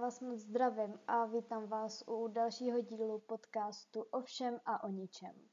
Vás 0.00 0.20
moc 0.20 0.38
zdravím 0.38 1.00
a 1.06 1.24
vítám 1.24 1.66
vás 1.66 2.04
u 2.06 2.28
dalšího 2.28 2.80
dílu 2.80 3.18
podcastu 3.18 4.02
o 4.02 4.20
všem 4.20 4.60
a 4.64 4.84
o 4.84 4.88
ničem. 4.88 5.48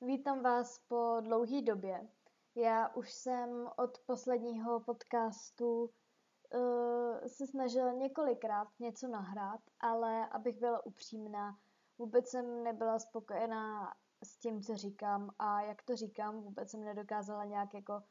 Vítám 0.00 0.42
vás 0.42 0.78
po 0.78 1.16
dlouhé 1.20 1.62
době. 1.62 2.08
Já 2.54 2.88
už 2.88 3.12
jsem 3.12 3.70
od 3.76 3.98
posledního 4.06 4.80
podcastu 4.80 5.82
uh, 5.84 7.26
se 7.26 7.46
snažila 7.46 7.92
několikrát 7.92 8.68
něco 8.78 9.08
nahrát, 9.08 9.60
ale 9.80 10.28
abych 10.28 10.60
byla 10.60 10.86
upřímná, 10.86 11.58
vůbec 11.98 12.28
jsem 12.28 12.62
nebyla 12.62 12.98
spokojená 12.98 13.94
s 14.24 14.38
tím, 14.38 14.62
co 14.62 14.76
říkám 14.76 15.30
a 15.38 15.60
jak 15.62 15.82
to 15.82 15.96
říkám, 15.96 16.40
vůbec 16.40 16.70
jsem 16.70 16.84
nedokázala 16.84 17.44
nějak 17.44 17.74
jako 17.74 18.02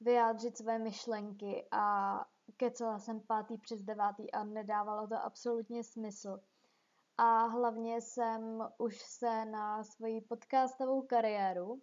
vyjádřit 0.00 0.56
své 0.56 0.78
myšlenky 0.78 1.68
a 1.70 2.16
kecela 2.56 2.98
jsem 2.98 3.20
pátý 3.20 3.58
přes 3.58 3.82
devátý 3.82 4.32
a 4.32 4.44
nedávalo 4.44 5.08
to 5.08 5.16
absolutně 5.16 5.84
smysl. 5.84 6.40
A 7.18 7.46
hlavně 7.46 8.00
jsem 8.00 8.68
už 8.78 9.00
se 9.00 9.44
na 9.44 9.84
svoji 9.84 10.20
podcastovou 10.20 11.02
kariéru, 11.02 11.82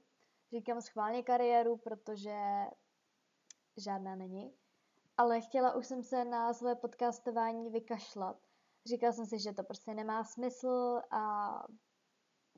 říkám 0.51 0.81
schválně 0.81 1.23
kariéru, 1.23 1.77
protože 1.77 2.37
žádná 3.77 4.15
není, 4.15 4.53
ale 5.17 5.41
chtěla 5.41 5.75
už 5.75 5.87
jsem 5.87 6.03
se 6.03 6.25
na 6.25 6.53
své 6.53 6.75
podcastování 6.75 7.69
vykašlat. 7.69 8.37
Říkala 8.85 9.13
jsem 9.13 9.25
si, 9.25 9.39
že 9.39 9.53
to 9.53 9.63
prostě 9.63 9.93
nemá 9.93 10.23
smysl 10.23 11.01
a 11.11 11.53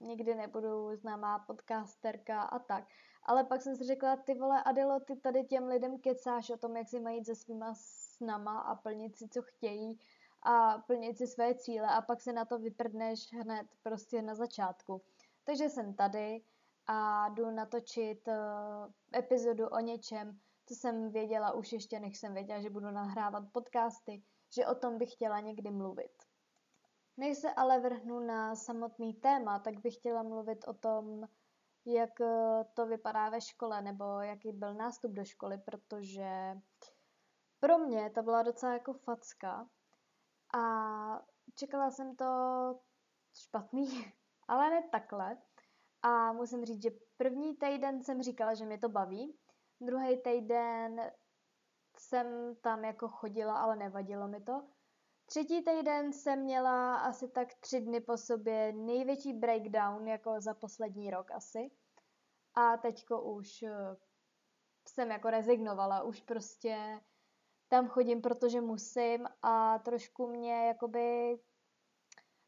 nikdy 0.02 0.36
nebudu 0.36 0.96
známá 0.96 1.40
podcasterka 1.40 2.42
a 2.42 2.60
tak. 2.60 2.88
Ale 3.26 3.44
pak 3.44 3.62
jsem 3.62 3.76
si 3.76 3.84
řekla, 3.84 4.16
ty 4.16 4.34
vole 4.34 4.64
Adelo, 4.64 5.00
ty 5.00 5.16
tady 5.16 5.44
těm 5.44 5.68
lidem 5.68 6.00
kecáš 6.00 6.50
o 6.50 6.58
tom, 6.58 6.78
jak 6.78 6.90
si 6.90 7.00
mají 7.00 7.26
se 7.26 7.36
svýma 7.36 7.74
snama 7.76 8.60
a 8.60 8.76
plnit 8.76 9.18
si, 9.18 9.30
co 9.30 9.42
chtějí 9.42 10.00
a 10.44 10.78
plnit 10.78 11.18
si 11.18 11.28
své 11.28 11.56
cíle 11.56 11.88
a 11.88 12.02
pak 12.02 12.22
se 12.22 12.34
na 12.34 12.46
to 12.46 12.60
vyprdneš 12.60 13.34
hned 13.34 13.68
prostě 13.84 14.22
na 14.22 14.36
začátku. 14.36 15.02
Takže 15.44 15.70
jsem 15.70 15.94
tady 15.94 16.42
a 16.88 17.30
jdu 17.30 17.52
natočit 17.52 18.28
uh, 18.28 18.34
epizodu 19.16 19.68
o 19.68 19.80
něčem, 19.80 20.40
co 20.66 20.76
jsem 20.76 21.12
věděla 21.12 21.52
už 21.52 21.74
ještě, 21.74 22.00
než 22.00 22.18
jsem 22.18 22.34
věděla, 22.34 22.62
že 22.62 22.70
budu 22.70 22.92
nahrávat 22.92 23.44
podcasty, 23.52 24.24
že 24.50 24.68
o 24.68 24.76
tom 24.76 24.98
bych 24.98 25.12
chtěla 25.12 25.40
někdy 25.40 25.72
mluvit. 25.72 26.12
Než 27.18 27.38
se 27.38 27.54
ale 27.54 27.80
vrhnu 27.80 28.20
na 28.20 28.56
samotný 28.56 29.14
téma, 29.14 29.60
tak 29.60 29.80
bych 29.80 29.96
chtěla 29.96 30.24
mluvit 30.24 30.68
o 30.68 30.74
tom, 30.74 31.28
jak 31.86 32.22
eh, 32.22 32.64
to 32.74 32.86
vypadá 32.86 33.30
ve 33.30 33.42
škole, 33.42 33.82
nebo 33.82 34.20
jaký 34.20 34.52
byl 34.52 34.74
nástup 34.74 35.12
do 35.12 35.26
školy, 35.26 35.58
protože 35.58 36.58
pro 37.60 37.78
mě 37.78 38.10
to 38.10 38.24
byla 38.24 38.44
docela 38.44 38.74
jako 38.74 38.94
facka 38.94 39.70
a 40.58 40.62
čekala 41.56 41.92
jsem 41.92 42.16
to 42.16 42.26
špatný, 43.36 44.14
ale 44.48 44.70
ne 44.70 44.84
takhle. 44.92 45.38
A 46.02 46.34
musím 46.34 46.66
říct, 46.66 46.82
že 46.84 46.90
první 47.18 47.56
týden 47.56 48.04
jsem 48.04 48.22
říkala, 48.24 48.54
že 48.54 48.66
mě 48.66 48.78
to 48.78 48.90
baví, 48.90 49.38
druhý 49.82 50.22
týden 50.22 51.12
jsem 51.98 52.56
tam 52.56 52.86
jako 52.86 53.08
chodila, 53.08 53.58
ale 53.58 53.76
nevadilo 53.76 54.28
mi 54.28 54.42
to. 54.42 54.68
Třetí 55.26 55.64
týden 55.64 56.14
jsem 56.14 56.40
měla 56.40 56.96
asi 56.96 57.28
tak 57.28 57.54
tři 57.54 57.82
dny 57.82 58.02
po 58.02 58.18
sobě 58.18 58.74
největší 58.74 59.34
breakdown 59.34 60.08
jako 60.08 60.42
za 60.42 60.54
poslední 60.54 61.12
rok 61.12 61.32
asi. 61.32 61.72
A 62.54 62.78
teďko 62.78 63.22
už 63.22 63.64
eh, 63.64 63.96
jsem 64.88 65.12
jako 65.12 65.30
rezignovala, 65.30 66.04
už 66.04 66.22
prostě 66.22 67.02
tam 67.68 67.88
chodím, 67.88 68.22
protože 68.22 68.62
musím 68.62 69.28
a 69.42 69.80
trošku 69.80 70.28
mě 70.28 70.68
jakoby 70.68 71.40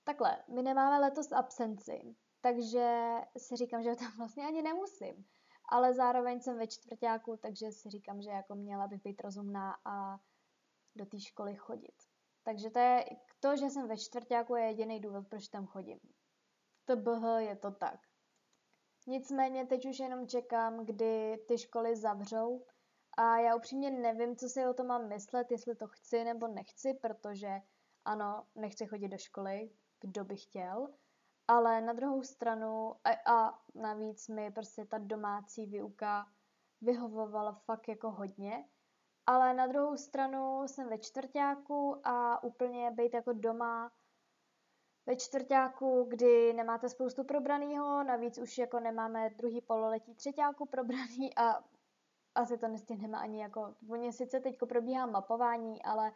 takhle, 0.03 0.43
my 0.47 0.61
nemáme 0.61 0.99
letos 0.99 1.31
absenci, 1.31 2.15
takže 2.41 3.15
si 3.37 3.55
říkám, 3.55 3.83
že 3.83 3.95
tam 3.95 4.17
vlastně 4.17 4.47
ani 4.47 4.61
nemusím. 4.61 5.25
Ale 5.69 5.93
zároveň 5.93 6.41
jsem 6.41 6.57
ve 6.57 6.67
čtvrtáku, 6.67 7.37
takže 7.37 7.71
si 7.71 7.89
říkám, 7.89 8.21
že 8.21 8.29
jako 8.29 8.55
měla 8.55 8.87
bych 8.87 9.01
být 9.01 9.21
rozumná 9.21 9.77
a 9.85 10.17
do 10.95 11.05
té 11.05 11.19
školy 11.19 11.55
chodit. 11.55 12.06
Takže 12.47 12.69
to 12.69 12.79
je 12.79 13.05
to, 13.39 13.55
že 13.55 13.69
jsem 13.69 13.87
ve 13.87 13.97
čtvrtáku 13.97 14.55
je 14.55 14.63
jediný 14.63 14.99
důvod, 14.99 15.27
proč 15.29 15.47
tam 15.47 15.65
chodím. 15.65 15.99
To 16.85 16.95
BH 16.95 17.23
je 17.37 17.55
to 17.55 17.71
tak. 17.71 17.99
Nicméně 19.07 19.65
teď 19.65 19.85
už 19.85 19.99
jenom 19.99 20.27
čekám, 20.27 20.85
kdy 20.85 21.37
ty 21.47 21.57
školy 21.57 21.95
zavřou 21.95 22.65
a 23.17 23.37
já 23.37 23.55
upřímně 23.55 23.91
nevím, 23.91 24.35
co 24.35 24.49
si 24.49 24.67
o 24.67 24.73
tom 24.73 24.87
mám 24.87 25.07
myslet, 25.07 25.51
jestli 25.51 25.75
to 25.75 25.87
chci 25.87 26.23
nebo 26.23 26.47
nechci, 26.47 26.93
protože 27.01 27.59
ano, 28.05 28.47
nechci 28.55 28.85
chodit 28.85 29.07
do 29.07 29.17
školy, 29.17 29.69
kdo 30.01 30.25
by 30.25 30.35
chtěl, 30.35 30.87
ale 31.47 31.81
na 31.81 31.93
druhou 31.93 32.23
stranu 32.23 32.95
a, 33.03 33.33
a 33.35 33.59
navíc 33.75 34.27
mi 34.27 34.51
prostě 34.51 34.85
ta 34.85 34.97
domácí 34.97 35.65
výuka 35.65 36.25
vyhovovala 36.81 37.51
fakt 37.51 37.87
jako 37.87 38.11
hodně, 38.11 38.69
ale 39.27 39.53
na 39.53 39.67
druhou 39.67 39.97
stranu 39.97 40.67
jsem 40.67 40.89
ve 40.89 40.97
čtvrtáku 40.97 42.01
a 42.03 42.43
úplně 42.43 42.91
být 42.91 43.13
jako 43.13 43.33
doma 43.33 43.91
ve 45.05 45.15
čtvrtáku, 45.15 46.05
kdy 46.09 46.53
nemáte 46.53 46.89
spoustu 46.89 47.23
probranýho, 47.23 48.03
navíc 48.03 48.37
už 48.37 48.57
jako 48.57 48.79
nemáme 48.79 49.29
druhý 49.29 49.61
pololetí 49.61 50.15
třetíku 50.15 50.65
probraný 50.65 51.35
a 51.35 51.63
asi 52.35 52.57
to 52.57 52.67
nestihneme 52.67 53.17
ani 53.17 53.41
jako, 53.41 53.75
oni 53.89 54.13
sice 54.13 54.39
teď 54.39 54.57
probíhá 54.69 55.05
mapování, 55.05 55.83
ale 55.83 56.11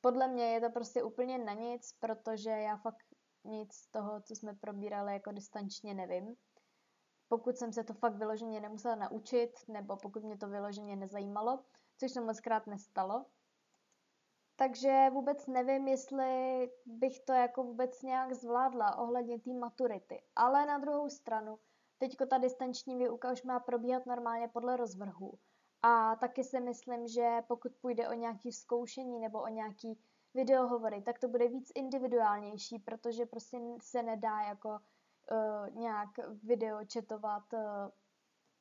podle 0.00 0.28
mě 0.28 0.44
je 0.44 0.60
to 0.60 0.70
prostě 0.70 1.02
úplně 1.02 1.38
na 1.38 1.52
nic, 1.52 1.92
protože 1.92 2.50
já 2.50 2.76
fakt 2.76 3.06
nic 3.44 3.74
z 3.74 3.86
toho, 3.86 4.20
co 4.20 4.36
jsme 4.36 4.54
probírali 4.54 5.12
jako 5.12 5.32
distančně 5.32 5.94
nevím. 5.94 6.36
Pokud 7.28 7.56
jsem 7.56 7.72
se 7.72 7.84
to 7.84 7.94
fakt 7.94 8.14
vyloženě 8.14 8.60
nemusela 8.60 8.94
naučit, 8.94 9.50
nebo 9.68 9.96
pokud 9.96 10.22
mě 10.22 10.38
to 10.38 10.48
vyloženě 10.48 10.96
nezajímalo, 10.96 11.64
což 11.98 12.12
se 12.12 12.20
moc 12.20 12.40
krát 12.40 12.66
nestalo. 12.66 13.24
Takže 14.56 15.10
vůbec 15.12 15.46
nevím, 15.46 15.88
jestli 15.88 16.70
bych 16.86 17.20
to 17.20 17.32
jako 17.32 17.62
vůbec 17.62 18.02
nějak 18.02 18.32
zvládla 18.32 18.98
ohledně 18.98 19.38
té 19.38 19.52
maturity. 19.52 20.22
Ale 20.36 20.66
na 20.66 20.78
druhou 20.78 21.08
stranu, 21.08 21.58
teďko 21.98 22.26
ta 22.26 22.38
distanční 22.38 22.96
výuka 22.96 23.32
už 23.32 23.42
má 23.42 23.60
probíhat 23.60 24.06
normálně 24.06 24.48
podle 24.48 24.76
rozvrhu. 24.76 25.38
A 25.82 26.16
taky 26.16 26.44
si 26.44 26.60
myslím, 26.60 27.08
že 27.08 27.42
pokud 27.46 27.72
půjde 27.80 28.08
o 28.08 28.12
nějaké 28.12 28.52
zkoušení 28.52 29.20
nebo 29.20 29.42
o 29.42 29.48
nějaký 29.48 30.00
videohovory, 30.34 31.02
tak 31.02 31.18
to 31.18 31.28
bude 31.28 31.48
víc 31.48 31.72
individuálnější, 31.74 32.78
protože 32.78 33.26
prostě 33.26 33.60
se 33.80 34.02
nedá 34.02 34.40
jako 34.40 34.68
uh, 34.68 35.76
nějak 35.76 36.08
video 36.42 36.84
četovat 36.84 37.52
uh, 37.52 37.60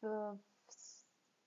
uh, 0.01 0.39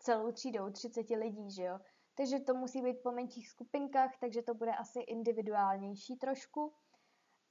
celou 0.01 0.33
třídou 0.33 0.71
30 0.71 1.11
lidí, 1.11 1.51
že 1.51 1.63
jo. 1.63 1.79
Takže 2.15 2.41
to 2.41 2.55
musí 2.55 2.83
být 2.83 3.03
po 3.03 3.13
menších 3.13 3.49
skupinkách, 3.49 4.11
takže 4.21 4.43
to 4.43 4.55
bude 4.55 4.75
asi 4.75 5.01
individuálnější 5.01 6.17
trošku. 6.17 6.75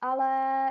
Ale 0.02 0.70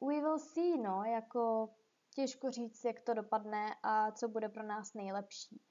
we 0.00 0.20
will 0.20 0.38
see, 0.38 0.76
no, 0.76 1.04
jako 1.04 1.68
těžko 2.14 2.50
říct, 2.50 2.84
jak 2.84 3.00
to 3.00 3.14
dopadne 3.14 3.74
a 3.82 4.12
co 4.12 4.28
bude 4.28 4.48
pro 4.48 4.62
nás 4.62 4.94
nejlepší. 4.94 5.62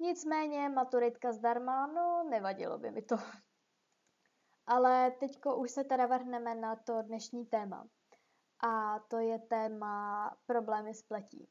Nicméně 0.00 0.68
maturitka 0.68 1.32
zdarma, 1.32 1.86
no 1.86 2.24
nevadilo 2.30 2.78
by 2.78 2.90
mi 2.90 3.02
to. 3.02 3.16
Ale 4.66 5.10
teďko 5.10 5.56
už 5.56 5.70
se 5.70 5.84
teda 5.84 6.06
vrhneme 6.06 6.54
na 6.54 6.76
to 6.76 7.02
dnešní 7.02 7.46
téma. 7.46 7.88
A 8.66 8.98
to 8.98 9.18
je 9.18 9.38
téma 9.38 10.36
problémy 10.46 10.94
s 10.94 11.02
pletí. 11.02 11.48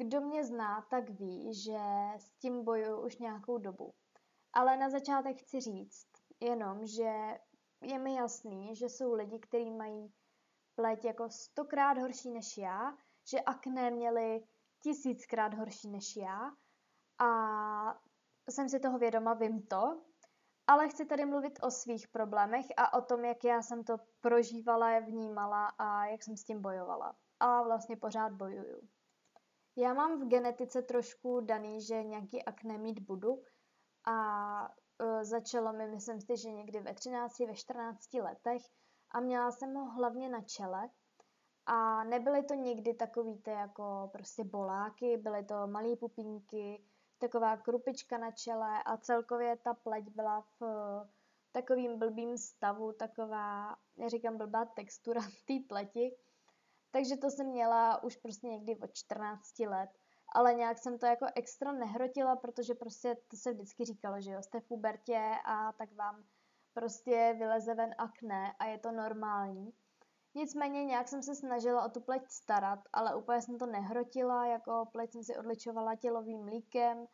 Kdo 0.00 0.20
mě 0.20 0.44
zná, 0.44 0.86
tak 0.90 1.10
ví, 1.10 1.54
že 1.54 1.78
s 2.18 2.30
tím 2.30 2.64
bojuju 2.64 3.06
už 3.06 3.18
nějakou 3.18 3.58
dobu. 3.58 3.94
Ale 4.52 4.76
na 4.76 4.90
začátek 4.90 5.40
chci 5.40 5.60
říct 5.60 6.08
jenom, 6.40 6.86
že 6.86 7.38
je 7.80 7.98
mi 7.98 8.14
jasný, 8.14 8.76
že 8.76 8.88
jsou 8.88 9.14
lidi, 9.14 9.38
kteří 9.38 9.70
mají 9.70 10.12
pleť 10.74 11.04
jako 11.04 11.30
stokrát 11.30 11.98
horší 11.98 12.30
než 12.30 12.58
já, 12.58 12.96
že 13.30 13.40
akné 13.40 13.90
měli 13.90 14.44
tisíckrát 14.82 15.54
horší 15.54 15.88
než 15.88 16.16
já 16.16 16.50
a 17.18 17.30
jsem 18.50 18.68
si 18.68 18.80
toho 18.80 18.98
vědoma, 18.98 19.34
vím 19.34 19.62
to, 19.62 20.02
ale 20.66 20.88
chci 20.88 21.04
tady 21.06 21.24
mluvit 21.24 21.58
o 21.62 21.70
svých 21.70 22.08
problémech 22.08 22.66
a 22.76 22.98
o 22.98 23.02
tom, 23.02 23.24
jak 23.24 23.44
já 23.44 23.62
jsem 23.62 23.84
to 23.84 23.96
prožívala, 24.20 24.98
vnímala 24.98 25.66
a 25.66 26.04
jak 26.04 26.22
jsem 26.22 26.36
s 26.36 26.44
tím 26.44 26.62
bojovala. 26.62 27.16
A 27.40 27.62
vlastně 27.62 27.96
pořád 27.96 28.32
bojuju. 28.32 28.88
Já 29.80 29.94
mám 29.94 30.20
v 30.20 30.28
genetice 30.28 30.82
trošku 30.82 31.40
daný, 31.40 31.80
že 31.80 32.02
nějaký 32.02 32.44
akné 32.44 32.78
mít 32.78 32.98
budu. 33.00 33.42
A 34.04 34.14
uh, 34.68 35.22
začalo 35.22 35.72
mi, 35.72 35.88
myslím 35.88 36.20
si, 36.20 36.36
že 36.36 36.50
někdy 36.50 36.80
ve 36.80 36.94
13, 36.94 37.38
ve 37.38 37.54
14 37.54 38.14
letech. 38.14 38.62
A 39.10 39.20
měla 39.20 39.50
jsem 39.50 39.74
ho 39.74 39.90
hlavně 39.90 40.28
na 40.28 40.40
čele. 40.40 40.90
A 41.66 42.04
nebyly 42.04 42.42
to 42.42 42.54
nikdy 42.54 42.94
takový 42.94 43.38
ty 43.38 43.50
jako 43.50 44.08
prostě 44.12 44.44
boláky, 44.44 45.16
byly 45.16 45.44
to 45.44 45.66
malé 45.66 45.96
pupínky, 45.96 46.84
taková 47.18 47.56
krupička 47.56 48.18
na 48.18 48.30
čele 48.30 48.82
a 48.82 48.96
celkově 48.96 49.56
ta 49.56 49.74
pleť 49.74 50.04
byla 50.08 50.40
v 50.60 50.62
takovým 51.52 51.98
blbým 51.98 52.38
stavu, 52.38 52.92
taková, 52.92 53.76
já 53.96 54.08
říkám 54.08 54.38
blbá 54.38 54.64
textura 54.64 55.20
té 55.46 55.54
pleti. 55.68 56.16
Takže 56.90 57.16
to 57.16 57.30
jsem 57.30 57.46
měla 57.46 58.02
už 58.02 58.16
prostě 58.16 58.46
někdy 58.46 58.76
od 58.76 58.94
14 58.94 59.58
let. 59.58 59.90
Ale 60.34 60.54
nějak 60.54 60.78
jsem 60.78 60.98
to 60.98 61.06
jako 61.06 61.26
extra 61.34 61.72
nehrotila, 61.72 62.36
protože 62.36 62.74
prostě 62.74 63.16
to 63.28 63.36
se 63.36 63.52
vždycky 63.52 63.84
říkalo, 63.84 64.20
že 64.20 64.30
jo, 64.30 64.42
jste 64.42 64.60
v 64.60 64.68
pubertě 64.68 65.32
a 65.44 65.72
tak 65.72 65.92
vám 65.92 66.24
prostě 66.74 67.34
vyleze 67.38 67.74
ven 67.74 67.94
akné 67.98 68.54
a 68.58 68.64
je 68.64 68.78
to 68.78 68.92
normální. 68.92 69.72
Nicméně 70.34 70.84
nějak 70.84 71.08
jsem 71.08 71.22
se 71.22 71.34
snažila 71.34 71.84
o 71.84 71.88
tu 71.88 72.00
pleť 72.00 72.22
starat, 72.28 72.80
ale 72.92 73.16
úplně 73.16 73.42
jsem 73.42 73.58
to 73.58 73.66
nehrotila, 73.66 74.46
jako 74.46 74.88
pleť 74.92 75.12
jsem 75.12 75.24
si 75.24 75.36
odličovala 75.36 75.96
tělovým 75.96 76.44
mlíkem 76.44 77.06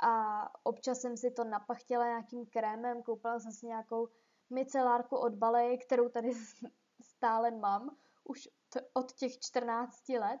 a 0.00 0.44
občas 0.62 1.00
jsem 1.00 1.16
si 1.16 1.30
to 1.30 1.44
napachtila 1.44 2.06
nějakým 2.06 2.46
krémem, 2.46 3.02
koupila 3.02 3.40
jsem 3.40 3.52
si 3.52 3.66
nějakou 3.66 4.08
micelárku 4.50 5.16
od 5.16 5.34
Balej, 5.34 5.78
kterou 5.78 6.08
tady 6.08 6.32
stále 7.02 7.50
mám, 7.50 7.96
už 8.24 8.48
od 8.92 9.12
těch 9.12 9.38
14 9.38 10.08
let. 10.08 10.40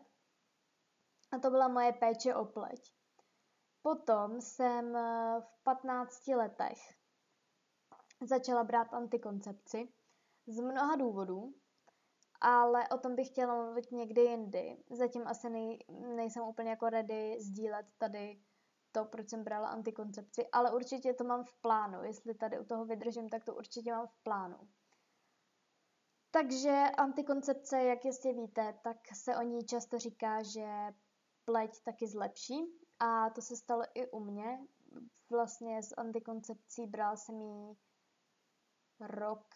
A 1.32 1.38
to 1.38 1.50
byla 1.50 1.68
moje 1.68 1.92
péče 1.92 2.34
o 2.34 2.44
pleť. 2.44 2.92
Potom 3.82 4.40
jsem 4.40 4.96
eh, 4.96 5.40
v 5.40 5.62
15 5.62 6.26
letech 6.26 6.78
začala 8.22 8.64
brát 8.64 8.94
antikoncepci 8.94 9.92
z 10.46 10.60
mnoha 10.60 10.96
důvodů, 10.96 11.54
ale 12.40 12.88
o 12.88 12.98
tom 12.98 13.14
bych 13.14 13.28
chtěla 13.28 13.64
mluvit 13.64 13.92
někdy 13.92 14.20
jindy. 14.20 14.84
Zatím 14.90 15.26
asi 15.26 15.50
nej, 15.50 15.78
nejsem 16.16 16.42
úplně 16.42 16.70
jako 16.70 16.88
ready 16.88 17.36
sdílet 17.40 17.86
tady 17.98 18.42
to, 18.92 19.04
proč 19.04 19.28
jsem 19.28 19.44
brala 19.44 19.68
antikoncepci, 19.68 20.48
ale 20.52 20.72
určitě 20.72 21.14
to 21.14 21.24
mám 21.24 21.44
v 21.44 21.60
plánu. 21.60 22.02
Jestli 22.02 22.34
tady 22.34 22.58
u 22.58 22.64
toho 22.64 22.84
vydržím, 22.84 23.28
tak 23.28 23.44
to 23.44 23.54
určitě 23.54 23.92
mám 23.92 24.06
v 24.06 24.22
plánu. 24.22 24.68
Takže 26.30 26.84
antikoncepce, 26.98 27.82
jak 27.82 28.04
jistě 28.04 28.32
víte, 28.32 28.78
tak 28.82 28.96
se 29.14 29.36
o 29.36 29.42
ní 29.42 29.64
často 29.64 29.98
říká, 29.98 30.42
že 30.42 30.94
pleť 31.44 31.82
taky 31.84 32.06
zlepší 32.06 32.64
a 32.98 33.30
to 33.30 33.42
se 33.42 33.56
stalo 33.56 33.82
i 33.94 34.10
u 34.10 34.20
mě. 34.20 34.58
Vlastně 35.30 35.82
s 35.82 35.94
antikoncepcí 35.96 36.86
bral 36.86 37.16
jsem 37.16 37.40
ji 37.40 37.76
rok, 39.00 39.54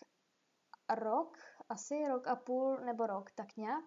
rok, 0.95 1.39
asi 1.69 2.09
rok 2.09 2.27
a 2.27 2.37
půl 2.37 2.77
nebo 2.77 3.07
rok, 3.07 3.31
tak 3.31 3.57
nějak. 3.57 3.85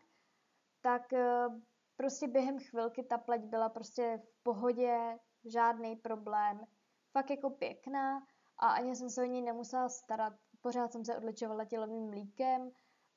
Tak 0.81 1.13
eh, 1.13 1.47
prostě 1.95 2.27
během 2.27 2.59
chvilky 2.59 3.03
ta 3.03 3.17
pleť 3.17 3.41
byla 3.41 3.69
prostě 3.69 4.21
v 4.23 4.43
pohodě, 4.43 5.19
žádný 5.45 5.95
problém, 5.95 6.65
fakt 7.11 7.29
jako 7.29 7.49
pěkná 7.49 8.27
a 8.57 8.67
ani 8.67 8.95
jsem 8.95 9.09
se 9.09 9.21
o 9.21 9.25
ní 9.25 9.41
nemusela 9.41 9.89
starat. 9.89 10.33
Pořád 10.61 10.91
jsem 10.91 11.05
se 11.05 11.17
odličovala 11.17 11.65
tělovým 11.65 12.09
mlíkem 12.09 12.71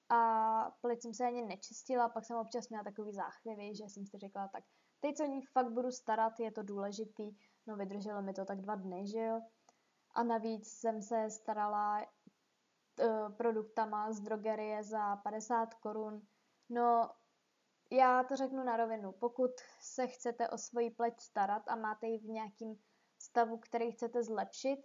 a 0.08 0.76
pleť 0.80 1.02
jsem 1.02 1.14
se 1.14 1.26
ani 1.26 1.42
nečistila, 1.42 2.08
pak 2.08 2.24
jsem 2.24 2.36
občas 2.36 2.68
měla 2.68 2.84
takový 2.84 3.12
záchvěvy, 3.12 3.74
že 3.74 3.84
jsem 3.84 4.06
si 4.06 4.18
řekla, 4.18 4.48
tak 4.48 4.64
teď 5.00 5.16
se 5.16 5.24
o 5.24 5.26
ní 5.26 5.42
fakt 5.42 5.72
budu 5.72 5.90
starat, 5.90 6.40
je 6.40 6.52
to 6.52 6.62
důležitý, 6.62 7.36
no 7.66 7.76
vydrželo 7.76 8.22
mi 8.22 8.32
to 8.32 8.44
tak 8.44 8.60
dva 8.60 8.74
dny, 8.74 9.06
že 9.06 9.18
jo. 9.18 9.40
A 10.14 10.22
navíc 10.22 10.68
jsem 10.68 11.02
se 11.02 11.30
starala 11.30 12.00
uh, 12.00 13.32
produktama 13.32 14.12
z 14.12 14.20
drogerie 14.20 14.84
za 14.84 15.16
50 15.16 15.74
korun. 15.74 16.26
No, 16.68 17.10
já 17.90 18.22
to 18.22 18.36
řeknu 18.36 18.64
na 18.64 18.76
rovinu. 18.76 19.12
Pokud 19.12 19.50
se 19.80 20.06
chcete 20.06 20.48
o 20.48 20.58
svoji 20.58 20.90
pleť 20.90 21.20
starat 21.20 21.62
a 21.68 21.76
máte 21.76 22.06
ji 22.06 22.18
v 22.18 22.24
nějakém 22.24 22.74
stavu, 23.18 23.58
který 23.58 23.92
chcete 23.92 24.22
zlepšit, 24.24 24.78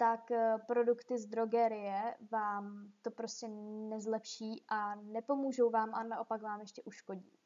tak 0.00 0.30
eh, 0.30 0.58
produkty 0.66 1.18
z 1.18 1.26
drogerie 1.26 2.16
vám 2.30 2.92
to 3.02 3.10
prostě 3.10 3.48
nezlepší 3.88 4.64
a 4.68 4.94
nepomůžou 4.94 5.70
vám 5.70 5.94
a 5.94 6.02
naopak 6.02 6.42
vám 6.42 6.60
ještě 6.60 6.82
uškodí. 6.82 7.38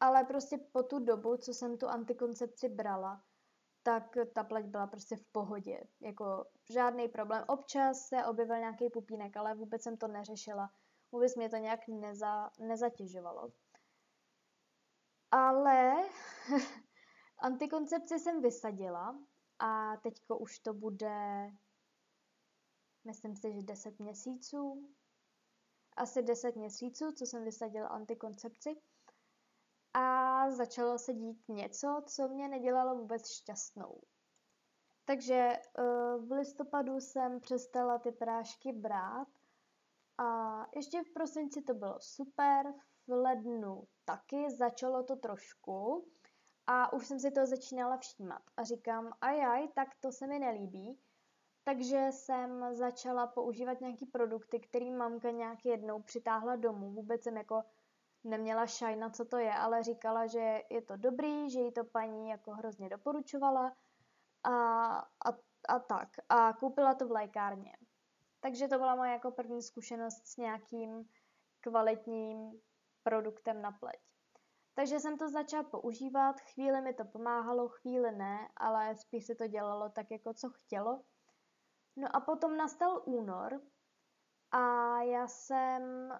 Ale 0.00 0.24
prostě 0.24 0.58
po 0.72 0.82
tu 0.82 0.98
dobu, 0.98 1.36
co 1.36 1.54
jsem 1.54 1.78
tu 1.78 1.88
antikoncepci 1.88 2.68
brala, 2.68 3.22
tak 3.82 4.16
ta 4.34 4.44
pleť 4.44 4.66
byla 4.66 4.86
prostě 4.86 5.16
v 5.16 5.24
pohodě. 5.24 5.80
Jako 6.00 6.46
žádný 6.70 7.08
problém. 7.08 7.44
Občas 7.48 8.08
se 8.08 8.26
objevil 8.26 8.58
nějaký 8.58 8.90
pupínek, 8.90 9.36
ale 9.36 9.54
vůbec 9.54 9.82
jsem 9.82 9.96
to 9.96 10.08
neřešila. 10.08 10.70
Vůbec 11.12 11.36
mě 11.36 11.48
to 11.48 11.56
nějak 11.56 11.80
neza, 11.88 12.50
nezatěžovalo. 12.58 13.52
Ale 15.30 15.94
antikoncepci 17.38 18.18
jsem 18.18 18.42
vysadila 18.42 19.18
a 19.58 19.96
teďko 19.96 20.38
už 20.38 20.58
to 20.58 20.74
bude, 20.74 21.50
myslím 23.04 23.36
si, 23.36 23.52
že 23.52 23.62
10 23.62 23.98
měsíců. 23.98 24.88
Asi 25.96 26.22
10 26.22 26.56
měsíců, 26.56 27.12
co 27.12 27.26
jsem 27.26 27.44
vysadila 27.44 27.88
antikoncepci. 27.88 28.80
A 29.94 30.50
začalo 30.50 30.98
se 30.98 31.14
dít 31.14 31.48
něco, 31.48 32.02
co 32.06 32.28
mě 32.28 32.48
nedělalo 32.48 32.98
vůbec 32.98 33.30
šťastnou. 33.30 34.00
Takže 35.04 35.34
eh, 35.34 35.82
v 36.18 36.32
listopadu 36.32 37.00
jsem 37.00 37.40
přestala 37.40 37.98
ty 37.98 38.12
prášky 38.12 38.72
brát 38.72 39.28
a 40.18 40.58
ještě 40.76 41.02
v 41.02 41.12
prosinci 41.12 41.62
to 41.62 41.74
bylo 41.74 42.00
super, 42.00 42.74
v 43.06 43.12
lednu 43.12 43.88
taky 44.04 44.50
začalo 44.50 45.04
to 45.04 45.16
trošku 45.16 46.08
a 46.70 46.92
už 46.92 47.06
jsem 47.06 47.20
si 47.20 47.30
to 47.30 47.46
začínala 47.46 47.96
všímat. 47.96 48.42
A 48.56 48.64
říkám, 48.64 49.12
ajaj, 49.20 49.68
tak 49.68 49.88
to 50.00 50.12
se 50.12 50.26
mi 50.26 50.38
nelíbí. 50.38 50.98
Takže 51.64 52.06
jsem 52.10 52.74
začala 52.74 53.26
používat 53.26 53.80
nějaký 53.80 54.06
produkty, 54.06 54.60
který 54.60 54.90
mamka 54.90 55.30
nějak 55.30 55.64
jednou 55.64 56.02
přitáhla 56.02 56.56
domů. 56.56 56.92
Vůbec 56.92 57.22
jsem 57.22 57.36
jako 57.36 57.62
neměla 58.24 58.66
šajna, 58.66 59.10
co 59.10 59.24
to 59.24 59.36
je, 59.36 59.54
ale 59.54 59.82
říkala, 59.82 60.26
že 60.26 60.62
je 60.70 60.82
to 60.82 60.96
dobrý, 60.96 61.50
že 61.50 61.60
jí 61.60 61.72
to 61.72 61.84
paní 61.84 62.28
jako 62.28 62.50
hrozně 62.50 62.88
doporučovala 62.88 63.76
a, 64.44 64.52
a, 64.98 65.28
a 65.68 65.78
tak. 65.78 66.08
A 66.28 66.52
koupila 66.52 66.94
to 66.94 67.08
v 67.08 67.10
lékárně. 67.10 67.72
Takže 68.40 68.68
to 68.68 68.78
byla 68.78 68.94
moje 68.94 69.12
jako 69.12 69.30
první 69.30 69.62
zkušenost 69.62 70.26
s 70.26 70.36
nějakým 70.36 71.08
kvalitním 71.60 72.60
produktem 73.02 73.62
na 73.62 73.72
pleť. 73.72 74.00
Takže 74.78 75.00
jsem 75.00 75.18
to 75.18 75.28
začala 75.28 75.62
používat, 75.62 76.40
chvíli 76.40 76.80
mi 76.80 76.94
to 76.94 77.04
pomáhalo, 77.04 77.68
chvíli 77.68 78.12
ne, 78.12 78.48
ale 78.56 78.96
spíš 78.96 79.26
se 79.26 79.34
to 79.34 79.46
dělalo 79.46 79.88
tak, 79.88 80.10
jako 80.10 80.34
co 80.34 80.50
chtělo. 80.50 81.02
No 81.96 82.16
a 82.16 82.20
potom 82.20 82.56
nastal 82.56 83.02
únor 83.06 83.60
a 84.50 84.62
já 85.02 85.28
jsem 85.28 86.12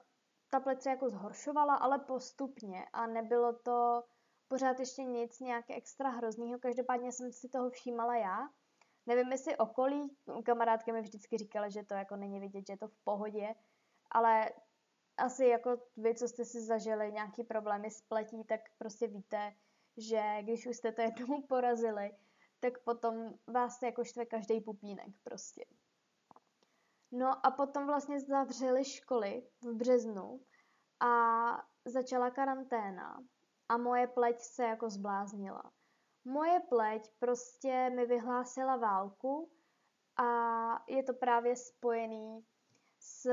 ta 0.51 0.61
pleť 0.61 0.83
se 0.83 0.91
jako 0.91 1.11
zhoršovala, 1.11 1.75
ale 1.75 1.99
postupně 1.99 2.87
a 2.93 3.07
nebylo 3.07 3.53
to 3.53 4.05
pořád 4.49 4.81
ještě 4.81 5.05
nic 5.05 5.41
nějak 5.41 5.65
extra 5.71 6.11
hroznýho, 6.11 6.59
každopádně 6.59 7.13
jsem 7.13 7.33
si 7.33 7.49
toho 7.49 7.71
všímala 7.71 8.17
já. 8.17 8.49
Nevím, 9.07 9.33
jestli 9.33 9.57
okolí, 9.57 10.17
kamarádky 10.45 10.93
mi 10.93 11.01
vždycky 11.01 11.39
říkala, 11.39 11.69
že 11.69 11.85
to 11.85 11.95
jako 11.95 12.17
není 12.17 12.41
vidět, 12.41 12.67
že 12.67 12.73
je 12.73 12.79
to 12.79 12.89
v 12.89 13.05
pohodě, 13.05 13.55
ale 14.11 14.51
asi 15.19 15.47
jako 15.47 15.79
vy, 15.97 16.15
co 16.15 16.29
jste 16.29 16.45
si 16.45 16.61
zažili 16.61 17.13
nějaký 17.13 17.45
problémy 17.45 17.91
s 17.91 18.01
pletí, 18.01 18.45
tak 18.45 18.61
prostě 18.79 19.07
víte, 19.07 19.55
že 19.97 20.23
když 20.43 20.67
už 20.67 20.77
jste 20.77 20.93
to 20.93 21.03
jednou 21.03 21.43
porazili, 21.49 22.11
tak 22.61 22.79
potom 22.79 23.35
vás 23.47 23.83
jako 23.83 24.05
štve 24.05 24.27
každý 24.27 24.61
pupínek 24.61 25.15
prostě. 25.23 25.65
No 27.13 27.47
a 27.47 27.51
potom 27.51 27.87
vlastně 27.87 28.21
zavřeli 28.21 28.85
školy 28.85 29.49
v 29.63 29.75
březnu 29.75 30.41
a 31.01 31.13
začala 31.85 32.31
karanténa 32.31 33.25
a 33.69 33.77
moje 33.77 34.07
pleť 34.07 34.41
se 34.41 34.65
jako 34.65 34.91
zbláznila. 34.91 35.63
Moje 36.25 36.61
pleť 36.61 37.11
prostě 37.19 37.91
mi 37.91 38.07
vyhlásila 38.07 38.77
válku 38.77 39.51
a 40.17 40.29
je 40.89 41.03
to 41.03 41.15
právě 41.15 41.57
spojený 41.57 42.47
s 43.23 43.31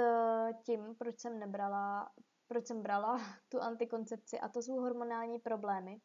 tím, 0.63 0.95
proč 0.95 1.19
jsem 1.19 1.39
nebrala, 1.39 2.11
proč 2.47 2.67
jsem 2.67 2.83
brala 2.83 3.17
tu 3.49 3.61
antikoncepci 3.61 4.39
a 4.39 4.49
to 4.49 4.61
jsou 4.61 4.75
hormonální 4.75 5.39
problémy. 5.39 6.01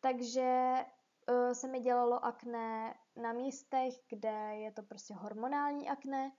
Takže 0.00 0.74
uh, 1.30 1.52
se 1.52 1.68
mi 1.68 1.80
dělalo 1.80 2.24
akné 2.24 2.94
na 3.16 3.32
místech, 3.32 3.94
kde 4.08 4.54
je 4.54 4.72
to 4.72 4.82
prostě 4.82 5.14
hormonální 5.14 5.88
akné 5.88 6.32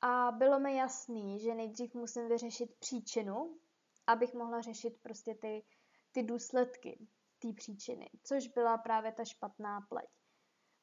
a 0.00 0.32
bylo 0.32 0.60
mi 0.60 0.76
jasný, 0.76 1.40
že 1.40 1.54
nejdřív 1.54 1.94
musím 1.94 2.28
vyřešit 2.28 2.74
příčinu, 2.78 3.58
abych 4.06 4.34
mohla 4.34 4.60
řešit 4.60 5.02
prostě 5.02 5.34
ty, 5.34 5.64
ty 6.12 6.22
důsledky 6.22 7.06
té 7.38 7.52
příčiny, 7.52 8.10
což 8.22 8.48
byla 8.48 8.78
právě 8.78 9.12
ta 9.12 9.24
špatná 9.24 9.80
pleť. 9.80 10.23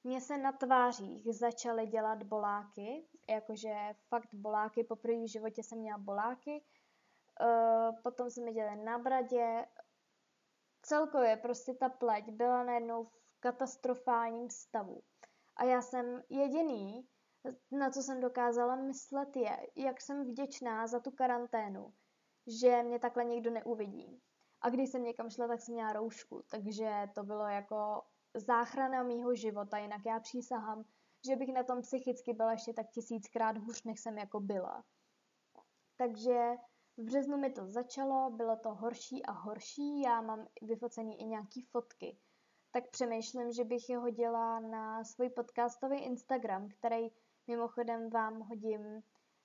Mně 0.03 0.22
se 0.22 0.38
na 0.38 0.51
tvářích 0.51 1.36
začaly 1.36 1.88
dělat 1.88 2.24
boláky, 2.24 3.08
jakože 3.29 3.75
fakt 4.08 4.34
boláky, 4.34 4.84
poprvé 4.84 5.15
v 5.15 5.31
životě 5.31 5.63
jsem 5.63 5.79
měla 5.79 5.98
boláky, 5.98 6.63
uh, 7.41 8.01
potom 8.03 8.29
se 8.29 8.41
mi 8.41 8.53
dělaly 8.53 8.84
na 8.84 9.00
bradě, 9.00 9.65
celkově 10.81 11.38
prostě 11.38 11.74
ta 11.74 11.89
pleť 11.89 12.29
byla 12.31 12.63
najednou 12.63 13.03
v 13.03 13.39
katastrofálním 13.39 14.50
stavu. 14.50 15.01
A 15.55 15.63
já 15.63 15.81
jsem 15.81 16.24
jediný, 16.29 17.08
na 17.72 17.89
co 17.89 18.01
jsem 18.03 18.22
dokázala 18.22 18.75
myslet 18.75 19.36
je, 19.36 19.67
jak 19.75 20.01
jsem 20.01 20.24
vděčná 20.24 20.88
za 20.88 21.00
tu 21.00 21.12
karanténu, 21.12 21.93
že 22.48 22.84
mě 22.84 23.00
takhle 23.00 23.25
nikdo 23.25 23.51
neuvidí. 23.51 24.22
A 24.62 24.70
když 24.70 24.89
jsem 24.89 25.03
někam 25.03 25.29
šla, 25.29 25.48
tak 25.48 25.62
jsem 25.62 25.74
měla 25.74 25.93
roušku, 25.93 26.41
takže 26.51 27.10
to 27.15 27.24
bylo 27.24 27.48
jako 27.48 28.01
záchrana 28.34 29.04
mýho 29.04 29.36
života, 29.36 29.78
jinak 29.78 30.02
já 30.06 30.20
přísahám, 30.20 30.84
že 31.26 31.36
bych 31.36 31.54
na 31.54 31.64
tom 31.64 31.82
psychicky 31.82 32.34
byla 32.34 32.52
ještě 32.52 32.74
tak 32.74 32.90
tisíckrát 32.90 33.58
hůř, 33.58 33.84
než 33.84 34.00
jsem 34.00 34.18
jako 34.18 34.40
byla. 34.40 34.84
Takže 35.98 36.52
v 36.98 37.04
březnu 37.04 37.38
mi 37.38 37.50
to 37.50 37.66
začalo, 37.66 38.30
bylo 38.30 38.56
to 38.56 38.74
horší 38.74 39.26
a 39.26 39.32
horší, 39.32 40.02
já 40.02 40.22
mám 40.22 40.48
vyfocený 40.62 41.22
i 41.22 41.26
nějaký 41.26 41.62
fotky. 41.62 42.18
Tak 42.72 42.90
přemýšlím, 42.90 43.52
že 43.52 43.64
bych 43.64 43.90
je 43.90 43.98
hodila 43.98 44.60
na 44.60 45.04
svůj 45.04 45.30
podcastový 45.30 45.98
Instagram, 45.98 46.70
který 46.70 47.08
mimochodem 47.48 48.10
vám 48.10 48.40
hodím 48.40 49.04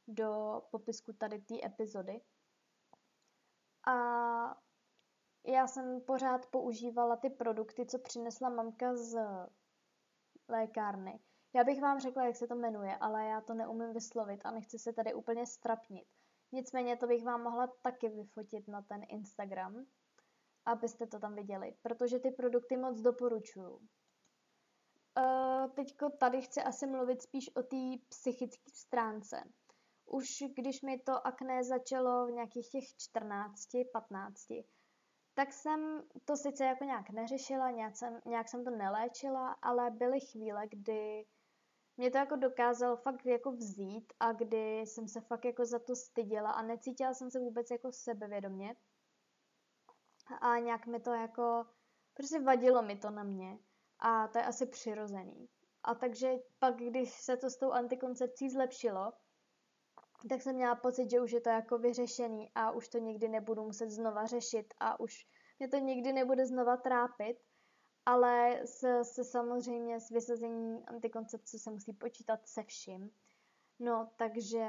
do 0.09 0.63
popisku 0.71 1.13
tady 1.13 1.39
té 1.39 1.55
epizody. 1.65 2.21
A 3.87 4.66
já 5.47 5.67
jsem 5.67 6.01
pořád 6.01 6.47
používala 6.47 7.17
ty 7.17 7.31
produkty, 7.31 7.87
co 7.87 7.99
přinesla 7.99 8.49
mamka 8.49 8.97
z 8.97 9.19
lékárny. 10.49 11.21
Já 11.55 11.65
bych 11.65 11.81
vám 11.81 12.01
řekla, 12.01 12.25
jak 12.25 12.37
se 12.37 12.47
to 12.47 12.55
jmenuje, 12.55 12.97
ale 12.97 13.27
já 13.27 13.41
to 13.41 13.55
neumím 13.55 13.93
vyslovit 13.93 14.41
a 14.45 14.51
nechci 14.51 14.79
se 14.79 14.93
tady 14.93 15.15
úplně 15.15 15.47
strapnit. 15.47 16.07
Nicméně 16.53 16.97
to 16.97 17.07
bych 17.07 17.25
vám 17.25 17.43
mohla 17.43 17.67
taky 17.83 18.09
vyfotit 18.09 18.69
na 18.69 18.83
ten 18.83 19.03
Instagram, 19.09 19.87
abyste 20.65 21.07
to 21.07 21.19
tam 21.19 21.35
viděli, 21.35 21.77
protože 21.83 22.19
ty 22.19 22.31
produkty 22.31 22.77
moc 22.77 23.01
doporučuju. 23.01 23.81
Uh, 25.19 25.71
teďko 25.75 26.11
tady 26.11 26.43
chci 26.43 26.63
asi 26.63 26.87
mluvit 26.87 27.23
spíš 27.23 27.57
o 27.57 27.63
té 27.63 27.77
psychické 28.09 28.71
stránce. 28.75 29.43
Už 30.07 30.27
když 30.57 30.83
mi 30.83 30.99
to 30.99 31.27
akné 31.27 31.65
začalo 31.65 32.27
v 32.27 32.31
nějakých 32.31 32.69
těch 32.71 32.85
14, 32.99 33.69
15, 33.93 34.47
tak 35.37 35.53
jsem 35.53 36.03
to 36.25 36.37
sice 36.37 36.65
jako 36.65 36.85
nějak 36.85 37.11
neřešila, 37.11 37.71
nějak 37.71 37.97
jsem, 37.97 38.21
nějak 38.27 38.49
jsem 38.49 38.65
to 38.65 38.71
neléčila, 38.71 39.53
ale 39.63 39.91
byly 39.91 40.21
chvíle, 40.21 40.67
kdy 40.67 41.27
mě 41.97 42.11
to 42.11 42.19
jako 42.19 42.37
dokázalo 42.37 42.97
fakt 42.97 43.27
jako 43.27 43.53
vzít 43.53 44.13
a 44.21 44.33
kdy 44.33 44.81
jsem 44.81 45.09
se 45.09 45.21
fakt 45.21 45.45
jako 45.45 45.65
za 45.65 45.79
to 45.79 45.97
styděla 45.97 46.51
a 46.51 46.63
necítila 46.63 47.15
jsem 47.15 47.31
se 47.31 47.39
vůbec 47.39 47.71
jako 47.71 47.93
sebevědomě. 47.93 48.77
A 50.41 50.59
nějak 50.59 50.87
mi 50.87 51.01
to 51.01 51.11
jako, 51.11 51.67
prostě 52.15 52.41
vadilo 52.41 52.83
mi 52.83 52.97
to 52.97 53.11
na 53.11 53.23
mě 53.23 53.59
a 53.99 54.29
to 54.29 54.39
je 54.39 54.45
asi 54.45 54.67
přirozený. 54.67 55.49
A 55.83 55.95
takže 55.95 56.35
pak, 56.59 56.77
když 56.77 57.11
se 57.13 57.37
to 57.37 57.51
s 57.51 57.57
tou 57.57 57.71
antikoncepcí 57.71 58.51
zlepšilo, 58.51 59.13
tak 60.29 60.43
jsem 60.43 60.55
měla 60.55 60.75
pocit, 60.75 61.11
že 61.11 61.21
už 61.21 61.33
je 61.33 61.41
to 61.41 61.49
jako 61.49 61.79
vyřešený 61.79 62.51
a 62.55 62.71
už 62.71 62.89
to 62.89 62.99
nikdy 62.99 63.29
nebudu 63.29 63.65
muset 63.65 63.91
znova 63.91 64.27
řešit 64.27 64.75
a 64.81 65.01
už 65.01 65.27
mě 65.59 65.69
to 65.69 65.77
nikdy 65.77 66.13
nebude 66.13 66.47
znova 66.47 66.77
trápit 66.77 67.37
ale 68.07 68.61
se, 68.67 69.05
se 69.05 69.25
samozřejmě 69.25 70.01
s 70.01 70.11
vysazení 70.11 70.87
antikoncepce 70.87 71.59
se 71.59 71.71
musí 71.71 71.93
počítat 71.93 72.49
se 72.49 72.63
vším. 72.63 73.11
No, 73.79 74.11
takže 74.17 74.69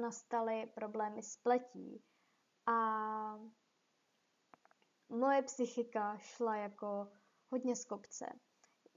nastaly 0.00 0.66
problémy 0.74 1.22
s 1.22 1.36
pletí 1.36 2.04
a 2.66 2.76
moje 5.08 5.42
psychika 5.42 6.18
šla 6.18 6.56
jako 6.56 7.08
hodně 7.48 7.76
z 7.76 7.84
kopce. 7.84 8.26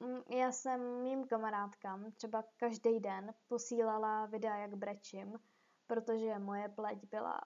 Mm, 0.03 0.21
já 0.29 0.51
jsem 0.51 1.03
mým 1.03 1.27
kamarádkám 1.27 2.11
třeba 2.11 2.43
každý 2.57 2.99
den 2.99 3.33
posílala 3.47 4.25
videa, 4.25 4.57
jak 4.57 4.75
brečím, 4.75 5.39
protože 5.87 6.39
moje 6.39 6.69
pleť 6.69 7.05
byla 7.09 7.41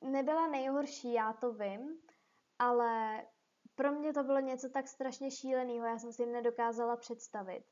nebyla 0.00 0.46
nejhorší, 0.46 1.12
já 1.12 1.32
to 1.32 1.52
vím, 1.52 2.00
ale 2.58 3.22
pro 3.74 3.92
mě 3.92 4.12
to 4.12 4.24
bylo 4.24 4.40
něco 4.40 4.68
tak 4.68 4.88
strašně 4.88 5.30
šíleného, 5.30 5.86
já 5.86 5.98
jsem 5.98 6.12
si 6.12 6.26
nedokázala 6.26 6.96
představit, 6.96 7.64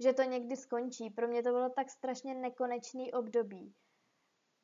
že 0.00 0.12
to 0.12 0.22
někdy 0.22 0.56
skončí. 0.56 1.10
Pro 1.10 1.28
mě 1.28 1.42
to 1.42 1.48
bylo 1.50 1.68
tak 1.70 1.90
strašně 1.90 2.34
nekonečný 2.34 3.12
období. 3.12 3.74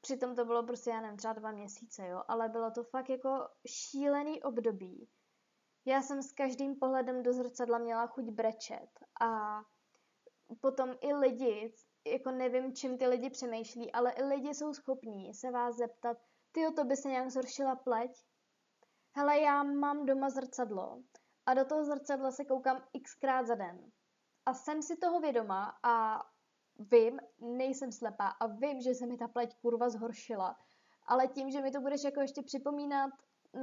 Přitom 0.01 0.35
to 0.35 0.45
bylo 0.45 0.63
prostě, 0.63 0.91
já 0.91 1.01
nevím, 1.01 1.17
třeba 1.17 1.33
dva 1.33 1.51
měsíce, 1.51 2.09
jo, 2.09 2.23
ale 2.29 2.49
bylo 2.49 2.71
to 2.71 2.85
fakt 2.85 3.09
jako 3.09 3.49
šílený 3.67 4.43
období. 4.43 5.09
Já 5.87 6.03
jsem 6.03 6.23
s 6.23 6.33
každým 6.33 6.77
pohledem 6.77 7.23
do 7.23 7.33
zrcadla 7.33 7.79
měla 7.79 8.07
chuť 8.07 8.25
brečet 8.25 8.89
a 9.21 9.61
potom 10.61 10.95
i 11.01 11.15
lidi, 11.15 11.75
jako 12.07 12.31
nevím, 12.31 12.75
čím 12.75 12.99
ty 12.99 13.07
lidi 13.07 13.31
přemýšlí, 13.31 13.93
ale 13.93 14.13
i 14.13 14.25
lidi 14.25 14.55
jsou 14.55 14.75
schopní 14.75 15.35
se 15.35 15.51
vás 15.51 15.77
zeptat, 15.77 16.19
ty 16.53 16.61
to 16.77 16.85
by 16.85 16.97
se 16.97 17.09
nějak 17.09 17.31
zhoršila 17.31 17.77
pleť? 17.77 18.25
hele, 19.17 19.41
já 19.41 19.63
mám 19.63 20.07
doma 20.07 20.31
zrcadlo 20.31 21.03
a 21.47 21.55
do 21.55 21.65
toho 21.65 21.85
zrcadla 21.85 22.31
se 22.31 22.45
koukám 22.45 22.83
xkrát 23.05 23.47
za 23.47 23.55
den. 23.55 23.93
A 24.47 24.55
jsem 24.55 24.83
si 24.83 24.97
toho 24.97 25.21
vědoma 25.21 25.79
a 25.83 26.23
vím, 26.79 27.21
nejsem 27.41 27.93
slepá 27.93 28.29
a 28.29 28.47
vím, 28.47 28.81
že 28.81 28.95
se 28.95 29.07
mi 29.07 29.17
ta 29.17 29.29
pleť 29.29 29.57
kurva 29.61 29.91
zhoršila. 29.91 30.57
Ale 31.07 31.29
tím, 31.29 31.51
že 31.51 31.61
mi 31.61 31.71
to 31.71 31.81
budeš 31.81 32.05
jako 32.05 32.21
ještě 32.21 32.43
připomínat, 32.43 33.11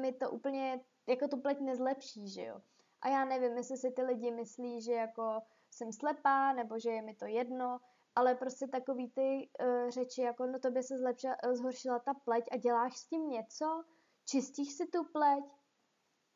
mi 0.01 0.13
to 0.13 0.31
úplně 0.31 0.79
jako 1.07 1.27
tu 1.27 1.41
pleť 1.41 1.59
nezlepší, 1.59 2.27
že 2.27 2.43
jo. 2.43 2.61
A 3.01 3.09
já 3.09 3.25
nevím, 3.25 3.57
jestli 3.57 3.77
si 3.77 3.91
ty 3.91 4.03
lidi 4.03 4.31
myslí, 4.31 4.81
že 4.81 4.93
jako 4.93 5.41
jsem 5.71 5.91
slepá, 5.91 6.53
nebo 6.53 6.79
že 6.79 6.89
je 6.89 7.01
mi 7.01 7.15
to 7.15 7.25
jedno, 7.25 7.79
ale 8.15 8.35
prostě 8.35 8.67
takový 8.67 9.11
ty 9.11 9.49
uh, 9.61 9.89
řeči, 9.89 10.21
jako 10.21 10.45
no 10.45 10.59
to 10.59 10.71
by 10.71 10.83
se 10.83 10.97
zlepšila, 10.97 11.35
zhoršila 11.51 11.99
ta 11.99 12.13
pleť 12.13 12.43
a 12.51 12.57
děláš 12.57 12.97
s 12.97 13.07
tím 13.07 13.29
něco, 13.29 13.83
Čistíš 14.25 14.73
si 14.73 14.87
tu 14.87 15.03
pleť? 15.03 15.43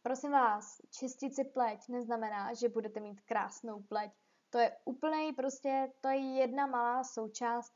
Prosím 0.01 0.31
vás, 0.31 0.81
čistit 0.91 1.36
si 1.36 1.43
pleť 1.43 1.88
neznamená, 1.88 2.53
že 2.53 2.69
budete 2.69 3.00
mít 3.00 3.21
krásnou 3.21 3.83
pleť. 3.83 4.12
To 4.50 4.57
je 4.57 4.77
úplně 4.86 5.33
prostě, 5.33 5.93
to 6.01 6.07
je 6.07 6.17
jedna 6.17 6.67
malá 6.67 7.03
součást 7.03 7.74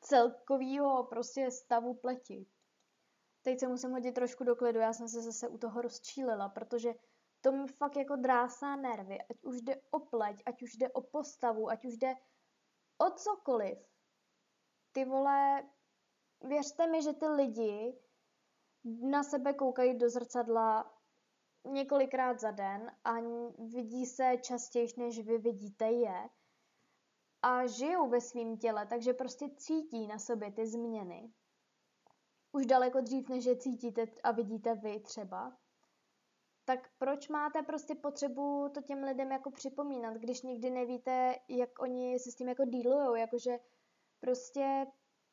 celkového 0.00 1.04
prostě 1.04 1.50
stavu 1.50 1.94
pleti. 1.94 2.46
Teď 3.46 3.60
se 3.60 3.68
musím 3.68 3.90
hodit 3.90 4.14
trošku 4.14 4.44
do 4.44 4.56
klidu, 4.56 4.80
já 4.80 4.92
jsem 4.92 5.08
se 5.08 5.22
zase 5.22 5.48
u 5.48 5.58
toho 5.58 5.82
rozčílila, 5.82 6.48
protože 6.48 6.94
to 7.40 7.52
mi 7.52 7.66
fakt 7.66 7.96
jako 7.96 8.16
drásá 8.16 8.76
nervy, 8.76 9.18
ať 9.30 9.44
už 9.44 9.60
jde 9.60 9.76
o 9.90 10.00
pleť, 10.00 10.42
ať 10.46 10.62
už 10.62 10.76
jde 10.76 10.92
o 10.92 11.00
postavu, 11.00 11.68
ať 11.68 11.84
už 11.84 11.96
jde 11.96 12.14
o 12.98 13.10
cokoliv. 13.10 13.78
Ty 14.92 15.04
vole, 15.04 15.62
věřte 16.42 16.86
mi, 16.86 17.02
že 17.02 17.12
ty 17.12 17.26
lidi 17.26 17.98
na 18.84 19.22
sebe 19.22 19.54
koukají 19.54 19.98
do 19.98 20.10
zrcadla 20.10 21.00
několikrát 21.64 22.40
za 22.40 22.50
den 22.50 22.96
a 23.04 23.14
vidí 23.58 24.06
se 24.06 24.36
častěji, 24.42 24.88
než 24.96 25.20
vy 25.20 25.38
vidíte 25.38 25.86
je 25.86 26.28
a 27.42 27.66
žijou 27.66 28.08
ve 28.08 28.20
svém 28.20 28.56
těle, 28.56 28.86
takže 28.86 29.12
prostě 29.12 29.48
cítí 29.56 30.06
na 30.06 30.18
sobě 30.18 30.52
ty 30.52 30.66
změny. 30.66 31.32
Už 32.56 32.66
daleko 32.66 33.00
dřív, 33.00 33.28
než 33.28 33.44
je 33.44 33.56
cítíte 33.56 34.06
a 34.22 34.32
vidíte 34.32 34.74
vy 34.74 35.00
třeba. 35.00 35.56
Tak 36.64 36.90
proč 36.98 37.28
máte 37.28 37.62
prostě 37.62 37.94
potřebu 37.94 38.68
to 38.74 38.82
těm 38.82 39.04
lidem 39.04 39.32
jako 39.32 39.50
připomínat, 39.50 40.14
když 40.14 40.42
nikdy 40.42 40.70
nevíte, 40.70 41.34
jak 41.48 41.78
oni 41.78 42.18
se 42.18 42.30
s 42.30 42.34
tím 42.34 42.48
jako 42.48 42.64
dílujou, 42.64 43.14
jakože 43.14 43.58
prostě 44.20 44.86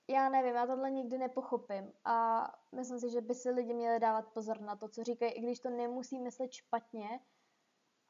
já 0.10 0.30
nevím, 0.30 0.56
já 0.56 0.68
tohle 0.68 0.92
nikdy 0.92 1.18
nepochopím 1.18 1.94
a 2.06 2.48
myslím 2.76 3.00
si, 3.00 3.10
že 3.10 3.22
by 3.22 3.36
si 3.36 3.50
lidi 3.50 3.74
měli 3.74 4.00
dávat 4.00 4.28
pozor 4.34 4.62
na 4.62 4.76
to, 4.76 4.90
co 4.90 5.04
říkají, 5.04 5.32
i 5.32 5.42
když 5.42 5.60
to 5.60 5.70
nemusí 5.70 6.20
myslet 6.20 6.52
špatně, 6.52 7.20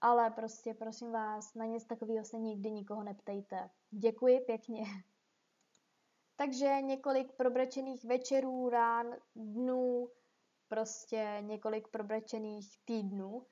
ale 0.01 0.31
prostě 0.31 0.73
prosím 0.73 1.11
vás, 1.11 1.53
na 1.55 1.65
nic 1.65 1.85
takového 1.85 2.25
se 2.25 2.39
nikdy 2.39 2.71
nikoho 2.71 3.03
neptejte. 3.03 3.69
Děkuji 3.91 4.39
pěkně. 4.39 4.83
Takže 6.43 6.81
několik 6.81 7.31
probrečených 7.31 8.05
večerů, 8.05 8.69
rán, 8.69 9.15
dnů, 9.35 10.09
prostě 10.67 11.37
několik 11.41 11.87
probrečených 11.87 12.77
týdnů. 12.85 13.47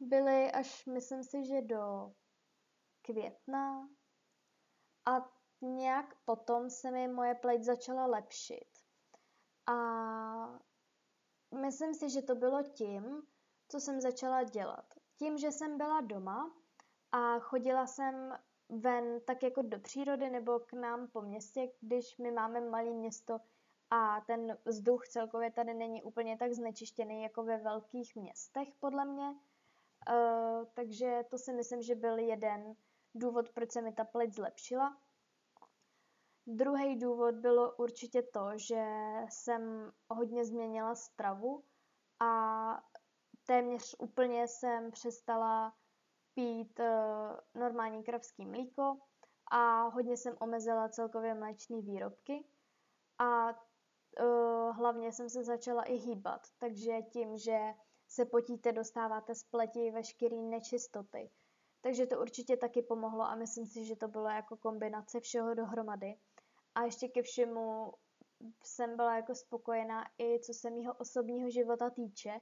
Byly 0.00 0.52
až, 0.52 0.86
myslím 0.86 1.24
si, 1.24 1.44
že 1.44 1.62
do 1.62 2.12
května. 3.02 3.88
A 5.06 5.30
nějak 5.60 6.14
potom 6.24 6.70
se 6.70 6.90
mi 6.90 7.08
moje 7.08 7.34
pleť 7.34 7.62
začala 7.62 8.06
lepšit. 8.06 8.68
A 9.66 9.74
myslím 11.60 11.94
si, 11.94 12.10
že 12.10 12.22
to 12.22 12.34
bylo 12.34 12.62
tím, 12.62 13.22
co 13.68 13.80
jsem 13.80 14.00
začala 14.00 14.42
dělat. 14.42 14.94
Tím, 15.18 15.38
že 15.38 15.52
jsem 15.52 15.78
byla 15.78 16.00
doma 16.00 16.56
a 17.12 17.38
chodila 17.38 17.86
jsem 17.86 18.38
ven 18.68 19.20
tak 19.20 19.42
jako 19.42 19.62
do 19.62 19.80
přírody 19.80 20.30
nebo 20.30 20.58
k 20.58 20.72
nám 20.72 21.08
po 21.08 21.22
městě, 21.22 21.68
když 21.80 22.18
my 22.18 22.30
máme 22.30 22.60
malé 22.60 22.90
město 22.90 23.40
a 23.90 24.20
ten 24.20 24.58
vzduch 24.64 25.08
celkově 25.08 25.50
tady 25.50 25.74
není 25.74 26.02
úplně 26.02 26.36
tak 26.36 26.52
znečištěný 26.52 27.22
jako 27.22 27.42
ve 27.42 27.56
velkých 27.56 28.16
městech, 28.16 28.68
podle 28.80 29.04
mě. 29.04 29.34
Uh, 30.08 30.64
takže 30.74 31.24
to 31.30 31.38
si 31.38 31.52
myslím, 31.52 31.82
že 31.82 31.94
byl 31.94 32.18
jeden 32.18 32.74
důvod, 33.14 33.48
proč 33.48 33.72
se 33.72 33.82
mi 33.82 33.92
ta 33.92 34.04
pleť 34.04 34.32
zlepšila. 34.32 34.98
Druhý 36.46 36.98
důvod 36.98 37.34
bylo 37.34 37.74
určitě 37.76 38.22
to, 38.22 38.50
že 38.54 38.84
jsem 39.28 39.92
hodně 40.10 40.44
změnila 40.44 40.94
stravu 40.94 41.64
a 42.20 42.82
téměř 43.46 43.96
úplně 43.98 44.48
jsem 44.48 44.90
přestala 44.90 45.74
pít 46.34 46.80
uh, 46.80 47.60
normální 47.60 48.02
kravský 48.02 48.46
mlíko 48.46 48.98
a 49.50 49.82
hodně 49.82 50.16
jsem 50.16 50.36
omezila 50.40 50.88
celkově 50.88 51.34
mléčné 51.34 51.80
výrobky 51.80 52.44
a 53.18 53.50
uh, 53.50 54.76
hlavně 54.76 55.12
jsem 55.12 55.30
se 55.30 55.44
začala 55.44 55.82
i 55.82 55.94
hýbat, 55.94 56.40
takže 56.58 57.02
tím, 57.02 57.38
že 57.38 57.58
se 58.08 58.24
potíte, 58.24 58.72
dostáváte 58.72 59.34
z 59.34 59.44
pleti 59.44 59.90
veškeré 59.90 60.36
nečistoty. 60.36 61.30
Takže 61.80 62.06
to 62.06 62.20
určitě 62.20 62.56
taky 62.56 62.82
pomohlo 62.82 63.22
a 63.22 63.34
myslím 63.34 63.66
si, 63.66 63.84
že 63.84 63.96
to 63.96 64.08
bylo 64.08 64.28
jako 64.28 64.56
kombinace 64.56 65.20
všeho 65.20 65.54
dohromady. 65.54 66.18
A 66.74 66.82
ještě 66.82 67.08
ke 67.08 67.22
všemu 67.22 67.92
jsem 68.62 68.96
byla 68.96 69.16
jako 69.16 69.34
spokojená 69.34 70.04
i 70.18 70.40
co 70.40 70.54
se 70.54 70.70
mýho 70.70 70.94
osobního 70.94 71.50
života 71.50 71.90
týče. 71.90 72.40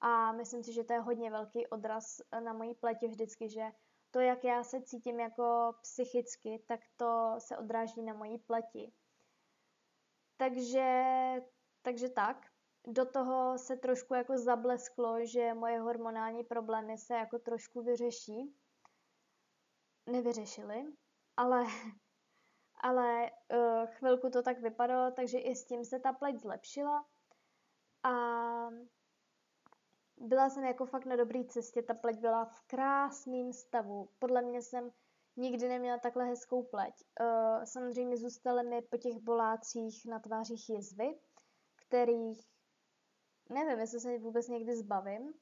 A 0.00 0.32
myslím 0.32 0.62
si, 0.62 0.72
že 0.72 0.84
to 0.84 0.92
je 0.92 1.00
hodně 1.00 1.30
velký 1.30 1.66
odraz 1.66 2.20
na 2.40 2.52
mojí 2.52 2.74
pleti 2.74 3.08
vždycky, 3.08 3.48
že 3.48 3.62
to, 4.10 4.20
jak 4.20 4.44
já 4.44 4.64
se 4.64 4.82
cítím 4.82 5.20
jako 5.20 5.74
psychicky, 5.82 6.64
tak 6.66 6.80
to 6.96 7.34
se 7.38 7.56
odráží 7.56 8.02
na 8.02 8.14
mojí 8.14 8.38
pleti. 8.38 8.92
Takže, 10.36 10.94
takže 11.82 12.08
tak. 12.08 12.46
Do 12.86 13.04
toho 13.04 13.58
se 13.58 13.76
trošku 13.76 14.14
jako 14.14 14.38
zablesklo, 14.38 15.26
že 15.26 15.54
moje 15.54 15.80
hormonální 15.80 16.44
problémy 16.44 16.98
se 16.98 17.14
jako 17.14 17.38
trošku 17.38 17.82
vyřeší. 17.82 18.54
Nevyřešily, 20.06 20.84
ale 21.36 21.64
ale 22.80 23.30
uh, 23.30 23.86
chvilku 23.86 24.30
to 24.30 24.42
tak 24.42 24.60
vypadalo, 24.60 25.10
takže 25.10 25.38
i 25.38 25.56
s 25.56 25.64
tím 25.64 25.84
se 25.84 26.00
ta 26.00 26.12
pleť 26.12 26.40
zlepšila 26.40 27.04
a 28.02 28.10
byla 30.18 30.50
jsem 30.50 30.64
jako 30.64 30.86
fakt 30.86 31.06
na 31.06 31.16
dobré 31.16 31.44
cestě, 31.44 31.82
ta 31.82 31.94
pleť 31.94 32.18
byla 32.18 32.44
v 32.44 32.60
krásném 32.66 33.52
stavu. 33.52 34.08
Podle 34.18 34.42
mě 34.42 34.62
jsem 34.62 34.90
nikdy 35.36 35.68
neměla 35.68 35.98
takhle 35.98 36.24
hezkou 36.24 36.62
pleť. 36.62 36.94
Uh, 37.20 37.64
samozřejmě 37.64 38.16
zůstaly 38.16 38.64
mi 38.64 38.82
po 38.82 38.96
těch 38.96 39.18
bolácích 39.18 40.06
na 40.06 40.18
tvářích 40.18 40.70
jizvy, 40.70 41.18
kterých 41.86 42.56
nevím, 43.50 43.78
jestli 43.78 44.00
se 44.00 44.18
vůbec 44.18 44.48
někdy 44.48 44.76
zbavím, 44.76 45.34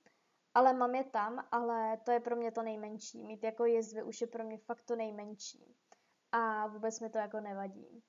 ale 0.54 0.73
mám 0.73 0.95
je 0.95 1.04
tam, 1.04 1.49
ale 1.50 1.97
to 2.04 2.11
je 2.11 2.21
pro 2.21 2.37
mě 2.37 2.52
to 2.52 2.62
nejmenší. 2.62 3.25
Mít 3.25 3.45
jako 3.45 3.64
jizvy 3.64 4.02
už 4.02 4.21
je 4.21 4.26
pro 4.26 4.45
mě 4.45 4.59
fakt 4.59 4.83
to 4.83 4.97
nejmenší 4.97 5.76
a 6.33 6.66
vůbec 6.66 7.00
mi 7.00 7.11
to 7.11 7.19
jako 7.19 7.40
nevadí. 7.40 8.02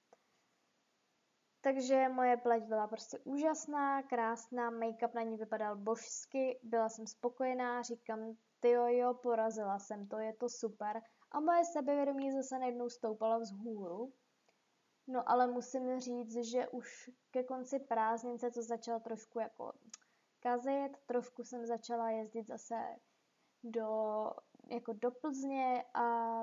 Takže 1.66 2.10
moje 2.10 2.38
pleť 2.38 2.64
byla 2.64 2.88
prostě 2.88 3.20
úžasná, 3.20 4.04
krásná, 4.04 4.72
make-up 4.72 5.14
na 5.16 5.22
ní 5.22 5.38
vypadal 5.38 5.76
božsky, 5.76 6.60
byla 6.64 6.90
jsem 6.90 7.08
spokojená, 7.08 7.82
říkám, 7.82 8.36
ty 8.60 8.70
jo, 8.70 8.88
jo, 8.88 9.14
porazila 9.14 9.80
jsem 9.80 10.08
to, 10.08 10.20
je 10.20 10.34
to 10.34 10.50
super. 10.50 11.02
A 11.32 11.40
moje 11.40 11.66
sebevědomí 11.66 12.32
zase 12.32 12.60
najednou 12.60 12.90
stoupala 12.90 13.38
vzhůru. 13.38 14.14
No 15.08 15.30
ale 15.30 15.48
musím 15.48 16.00
říct, 16.00 16.36
že 16.36 16.68
už 16.68 17.10
ke 17.32 17.44
konci 17.44 17.80
prázdnin 17.80 18.40
se 18.40 18.52
to 18.52 18.62
začalo 18.62 19.00
trošku 19.00 19.40
jako 19.40 19.74
kazit, 20.40 20.98
trošku 21.06 21.44
jsem 21.44 21.66
začala 21.66 22.10
jezdit 22.10 22.48
zase 22.48 22.76
do, 23.64 23.88
jako 24.68 24.94
do 24.94 25.12
Plzně 25.12 25.84
a 25.94 26.42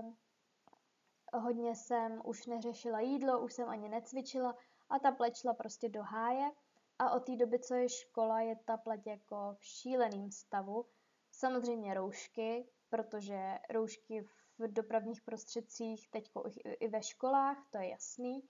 hodně 1.34 1.76
jsem 1.76 2.20
už 2.24 2.46
neřešila 2.46 3.00
jídlo, 3.00 3.40
už 3.40 3.52
jsem 3.52 3.68
ani 3.68 3.88
necvičila 3.88 4.56
a 4.92 4.98
ta 4.98 5.12
pleť 5.12 5.36
šla 5.36 5.54
prostě 5.54 5.88
do 5.88 6.02
háje. 6.02 6.50
A 6.98 7.10
od 7.10 7.20
té 7.20 7.36
doby, 7.36 7.58
co 7.58 7.74
je 7.74 7.88
škola, 7.88 8.40
je 8.40 8.56
ta 8.56 8.76
pleť 8.76 9.06
jako 9.06 9.56
v 9.58 9.64
šíleném 9.64 10.30
stavu. 10.30 10.86
Samozřejmě 11.32 11.94
roušky, 11.94 12.68
protože 12.88 13.58
roušky 13.70 14.28
v 14.58 14.72
dopravních 14.72 15.22
prostředcích, 15.22 16.10
teď 16.10 16.30
i 16.64 16.88
ve 16.88 17.02
školách, 17.02 17.66
to 17.70 17.78
je 17.78 17.88
jasný. 17.88 18.42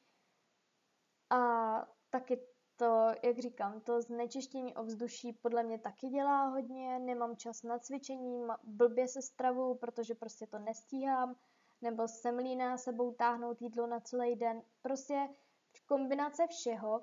A 1.30 1.38
taky 2.10 2.40
to, 2.76 3.06
jak 3.22 3.38
říkám, 3.38 3.80
to 3.80 4.02
znečištění 4.02 4.76
ovzduší 4.76 5.32
podle 5.32 5.62
mě 5.62 5.78
taky 5.78 6.08
dělá 6.08 6.44
hodně, 6.44 6.98
nemám 6.98 7.36
čas 7.36 7.62
na 7.62 7.78
cvičení, 7.78 8.46
blbě 8.62 9.08
se 9.08 9.22
stravu, 9.22 9.74
protože 9.74 10.14
prostě 10.14 10.46
to 10.46 10.58
nestíhám 10.58 11.36
nebo 11.82 12.08
semlína 12.08 12.78
sebou 12.78 13.12
táhnout 13.12 13.62
jídlo 13.62 13.86
na 13.86 14.00
celý 14.00 14.36
den. 14.36 14.62
Prostě 14.82 15.28
kombinace 15.80 16.46
všeho 16.46 17.02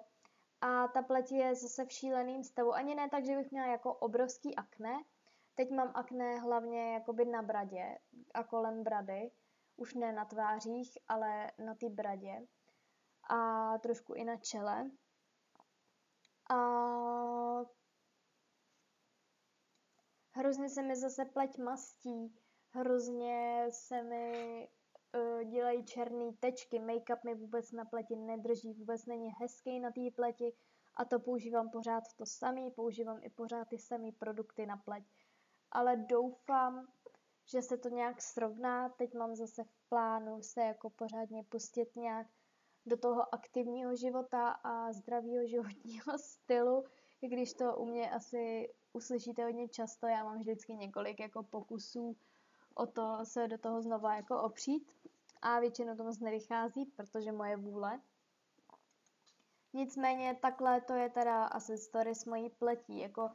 a 0.61 0.87
ta 0.87 1.01
pleť 1.01 1.31
je 1.31 1.55
zase 1.55 1.85
v 1.85 1.91
šíleným 1.91 2.43
stavu. 2.43 2.73
Ani 2.73 2.95
ne 2.95 3.09
tak, 3.09 3.25
že 3.25 3.35
bych 3.35 3.51
měla 3.51 3.67
jako 3.67 3.93
obrovský 3.93 4.55
akné. 4.55 5.03
Teď 5.55 5.71
mám 5.71 5.91
akné 5.95 6.39
hlavně 6.39 6.93
jakoby 6.93 7.25
na 7.25 7.41
bradě 7.41 7.97
a 8.33 8.43
kolem 8.43 8.83
brady. 8.83 9.31
Už 9.75 9.93
ne 9.93 10.11
na 10.11 10.25
tvářích, 10.25 10.97
ale 11.07 11.51
na 11.65 11.75
té 11.75 11.89
bradě. 11.89 12.47
A 13.29 13.77
trošku 13.77 14.13
i 14.13 14.23
na 14.23 14.37
čele. 14.37 14.91
A 16.49 16.55
hrozně 20.31 20.69
se 20.69 20.81
mi 20.81 20.95
zase 20.95 21.25
pleť 21.25 21.57
mastí 21.57 22.39
hrozně 22.71 23.67
se 23.71 24.03
mi 24.03 24.67
dělají 25.45 25.85
černé 25.85 26.31
tečky, 26.39 26.79
make-up 26.79 27.23
mi 27.23 27.35
vůbec 27.35 27.71
na 27.71 27.85
pleti 27.85 28.15
nedrží, 28.15 28.73
vůbec 28.73 29.05
není 29.05 29.29
hezký 29.39 29.79
na 29.79 29.91
té 29.91 30.01
pleti 30.15 30.53
a 30.95 31.05
to 31.05 31.19
používám 31.19 31.69
pořád 31.69 32.03
to 32.17 32.25
samý, 32.25 32.71
používám 32.71 33.19
i 33.21 33.29
pořád 33.29 33.67
ty 33.67 33.77
samé 33.77 34.11
produkty 34.11 34.65
na 34.65 34.77
pleť. 34.77 35.03
Ale 35.71 35.97
doufám, 35.97 36.87
že 37.45 37.61
se 37.61 37.77
to 37.77 37.89
nějak 37.89 38.21
srovná, 38.21 38.89
teď 38.89 39.13
mám 39.13 39.35
zase 39.35 39.63
v 39.63 39.89
plánu 39.89 40.41
se 40.41 40.61
jako 40.61 40.89
pořádně 40.89 41.43
pustit 41.43 41.95
nějak 41.95 42.27
do 42.85 42.97
toho 42.97 43.33
aktivního 43.33 43.95
života 43.95 44.49
a 44.49 44.93
zdravého 44.93 45.45
životního 45.47 46.17
stylu, 46.17 46.85
i 47.21 47.27
když 47.27 47.53
to 47.53 47.77
u 47.77 47.85
mě 47.85 48.11
asi 48.11 48.73
uslyšíte 48.93 49.43
hodně 49.43 49.69
často, 49.69 50.07
já 50.07 50.23
mám 50.23 50.39
vždycky 50.39 50.73
několik 50.73 51.19
jako 51.19 51.43
pokusů 51.43 52.17
o 52.75 52.85
to 52.85 53.19
se 53.23 53.47
do 53.47 53.57
toho 53.57 53.81
znova 53.81 54.15
jako 54.15 54.41
opřít 54.41 54.91
a 55.41 55.59
většinou 55.59 55.95
to 55.95 56.03
moc 56.03 56.19
nevychází, 56.19 56.85
protože 56.85 57.31
moje 57.31 57.57
vůle. 57.57 58.01
Nicméně 59.73 60.35
takhle 60.41 60.81
to 60.81 60.93
je 60.93 61.09
teda 61.09 61.45
asi 61.45 61.77
story 61.77 62.15
s 62.15 62.25
mojí 62.25 62.49
pletí, 62.49 62.99
jako 62.99 63.31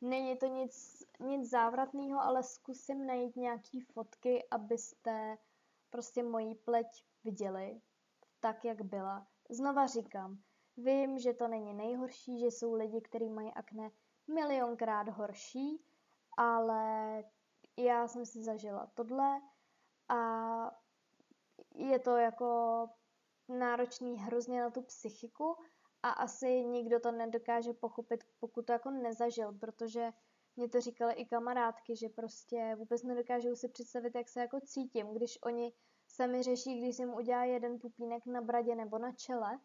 není 0.00 0.36
to 0.36 0.46
nic, 0.46 1.04
nic 1.20 1.50
závratného, 1.50 2.20
ale 2.20 2.42
zkusím 2.42 3.06
najít 3.06 3.36
nějaký 3.36 3.80
fotky, 3.80 4.48
abyste 4.50 5.38
prostě 5.90 6.22
moji 6.22 6.54
pleť 6.54 7.04
viděli 7.24 7.80
tak, 8.40 8.64
jak 8.64 8.82
byla. 8.82 9.26
Znova 9.50 9.86
říkám, 9.86 10.38
vím, 10.76 11.18
že 11.18 11.34
to 11.34 11.48
není 11.48 11.74
nejhorší, 11.74 12.38
že 12.38 12.46
jsou 12.46 12.74
lidi, 12.74 13.00
kteří 13.00 13.28
mají 13.28 13.52
akné 13.52 13.90
milionkrát 14.34 15.08
horší, 15.08 15.84
ale 16.36 17.24
já 17.76 18.08
jsem 18.08 18.26
si 18.26 18.44
zažila 18.44 18.90
tohle 18.94 19.40
a 20.08 20.85
je 21.76 21.98
to 21.98 22.16
jako 22.16 22.88
náročný 23.48 24.18
hrozně 24.18 24.60
na 24.60 24.70
tu 24.70 24.82
psychiku 24.82 25.56
a 26.02 26.10
asi 26.10 26.64
nikdo 26.64 27.00
to 27.00 27.12
nedokáže 27.12 27.72
pochopit, 27.72 28.24
pokud 28.40 28.66
to 28.66 28.72
jako 28.72 28.90
nezažil, 28.90 29.52
protože 29.52 30.12
mě 30.56 30.68
to 30.68 30.80
říkaly 30.80 31.14
i 31.14 31.26
kamarádky, 31.26 31.96
že 31.96 32.08
prostě 32.08 32.74
vůbec 32.78 33.02
nedokážou 33.02 33.54
si 33.54 33.68
představit, 33.68 34.14
jak 34.14 34.28
se 34.28 34.40
jako 34.40 34.60
cítím, 34.60 35.14
když 35.14 35.38
oni 35.42 35.72
sami 36.08 36.42
řeší, 36.42 36.80
když 36.80 36.96
jsem 36.96 37.14
udělá 37.14 37.44
jeden 37.44 37.78
pupínek 37.78 38.26
na 38.26 38.40
bradě 38.40 38.74
nebo 38.74 38.98
na 38.98 39.12
čele. 39.12 39.58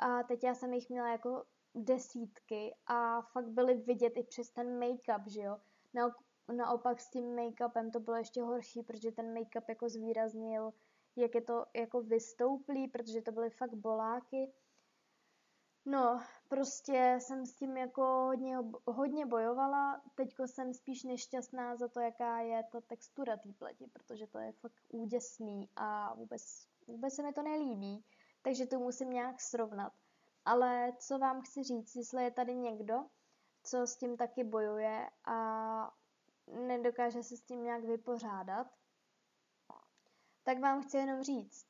A 0.00 0.22
teď 0.22 0.44
já 0.44 0.54
jsem 0.54 0.72
jich 0.72 0.88
měla 0.88 1.12
jako 1.12 1.44
desítky 1.74 2.74
a 2.86 3.22
fakt 3.22 3.48
byly 3.48 3.74
vidět 3.74 4.12
i 4.16 4.22
přes 4.22 4.50
ten 4.50 4.78
make-up, 4.78 5.26
že 5.26 5.40
jo. 5.40 5.58
Na, 5.94 6.14
Naopak 6.52 7.00
s 7.00 7.10
tím 7.10 7.36
make-upem 7.36 7.90
to 7.90 8.00
bylo 8.00 8.16
ještě 8.16 8.42
horší, 8.42 8.82
protože 8.82 9.12
ten 9.12 9.34
make-up 9.34 9.64
jako 9.68 9.88
zvýraznil, 9.88 10.72
jak 11.18 11.34
je 11.34 11.40
to 11.40 11.64
jako 11.74 12.02
vystouplý, 12.02 12.88
protože 12.88 13.22
to 13.22 13.32
byly 13.32 13.50
fakt 13.50 13.74
boláky. 13.74 14.52
No, 15.84 16.20
prostě 16.48 17.18
jsem 17.20 17.46
s 17.46 17.54
tím 17.54 17.76
jako 17.76 18.02
hodně, 18.02 18.58
hodně 18.86 19.26
bojovala. 19.26 20.02
Teďko 20.14 20.46
jsem 20.46 20.74
spíš 20.74 21.04
nešťastná 21.04 21.76
za 21.76 21.88
to, 21.88 22.00
jaká 22.00 22.40
je 22.40 22.64
ta 22.72 22.80
textura 22.80 23.36
té 23.36 23.52
pleti, 23.52 23.86
protože 23.92 24.26
to 24.26 24.38
je 24.38 24.52
fakt 24.52 24.82
úděsný 24.88 25.68
a 25.76 26.14
vůbec, 26.14 26.42
vůbec 26.86 27.14
se 27.14 27.22
mi 27.22 27.32
to 27.32 27.42
nelíbí. 27.42 28.04
Takže 28.42 28.66
to 28.66 28.78
musím 28.78 29.10
nějak 29.10 29.40
srovnat. 29.40 29.92
Ale 30.44 30.92
co 30.98 31.18
vám 31.18 31.42
chci 31.42 31.62
říct, 31.62 31.96
jestli 31.96 32.24
je 32.24 32.30
tady 32.30 32.54
někdo, 32.54 32.94
co 33.62 33.86
s 33.86 33.96
tím 33.96 34.16
taky 34.16 34.44
bojuje 34.44 35.10
a 35.24 35.90
nedokáže 36.46 37.22
se 37.22 37.36
s 37.36 37.42
tím 37.42 37.62
nějak 37.62 37.84
vypořádat, 37.84 38.66
tak 40.48 40.60
vám 40.60 40.82
chci 40.82 40.96
jenom 40.96 41.22
říct. 41.22 41.66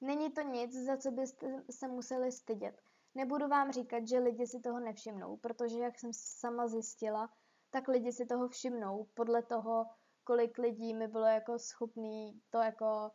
Není 0.00 0.32
to 0.32 0.40
nic, 0.40 0.84
za 0.84 0.96
co 0.96 1.10
byste 1.10 1.64
se 1.70 1.88
museli 1.88 2.32
stydět. 2.32 2.80
Nebudu 3.14 3.48
vám 3.48 3.72
říkat, 3.72 4.08
že 4.08 4.18
lidi 4.18 4.46
si 4.46 4.60
toho 4.60 4.80
nevšimnou, 4.80 5.36
protože 5.36 5.78
jak 5.78 5.98
jsem 5.98 6.10
sama 6.12 6.68
zjistila, 6.68 7.30
tak 7.70 7.88
lidi 7.88 8.12
si 8.12 8.26
toho 8.26 8.48
všimnou 8.48 9.06
podle 9.14 9.42
toho, 9.42 9.86
kolik 10.24 10.58
lidí 10.58 10.94
mi 10.94 11.08
bylo 11.08 11.24
jako 11.24 11.58
schopný 11.58 12.40
to 12.50 12.58
jako 12.58 13.10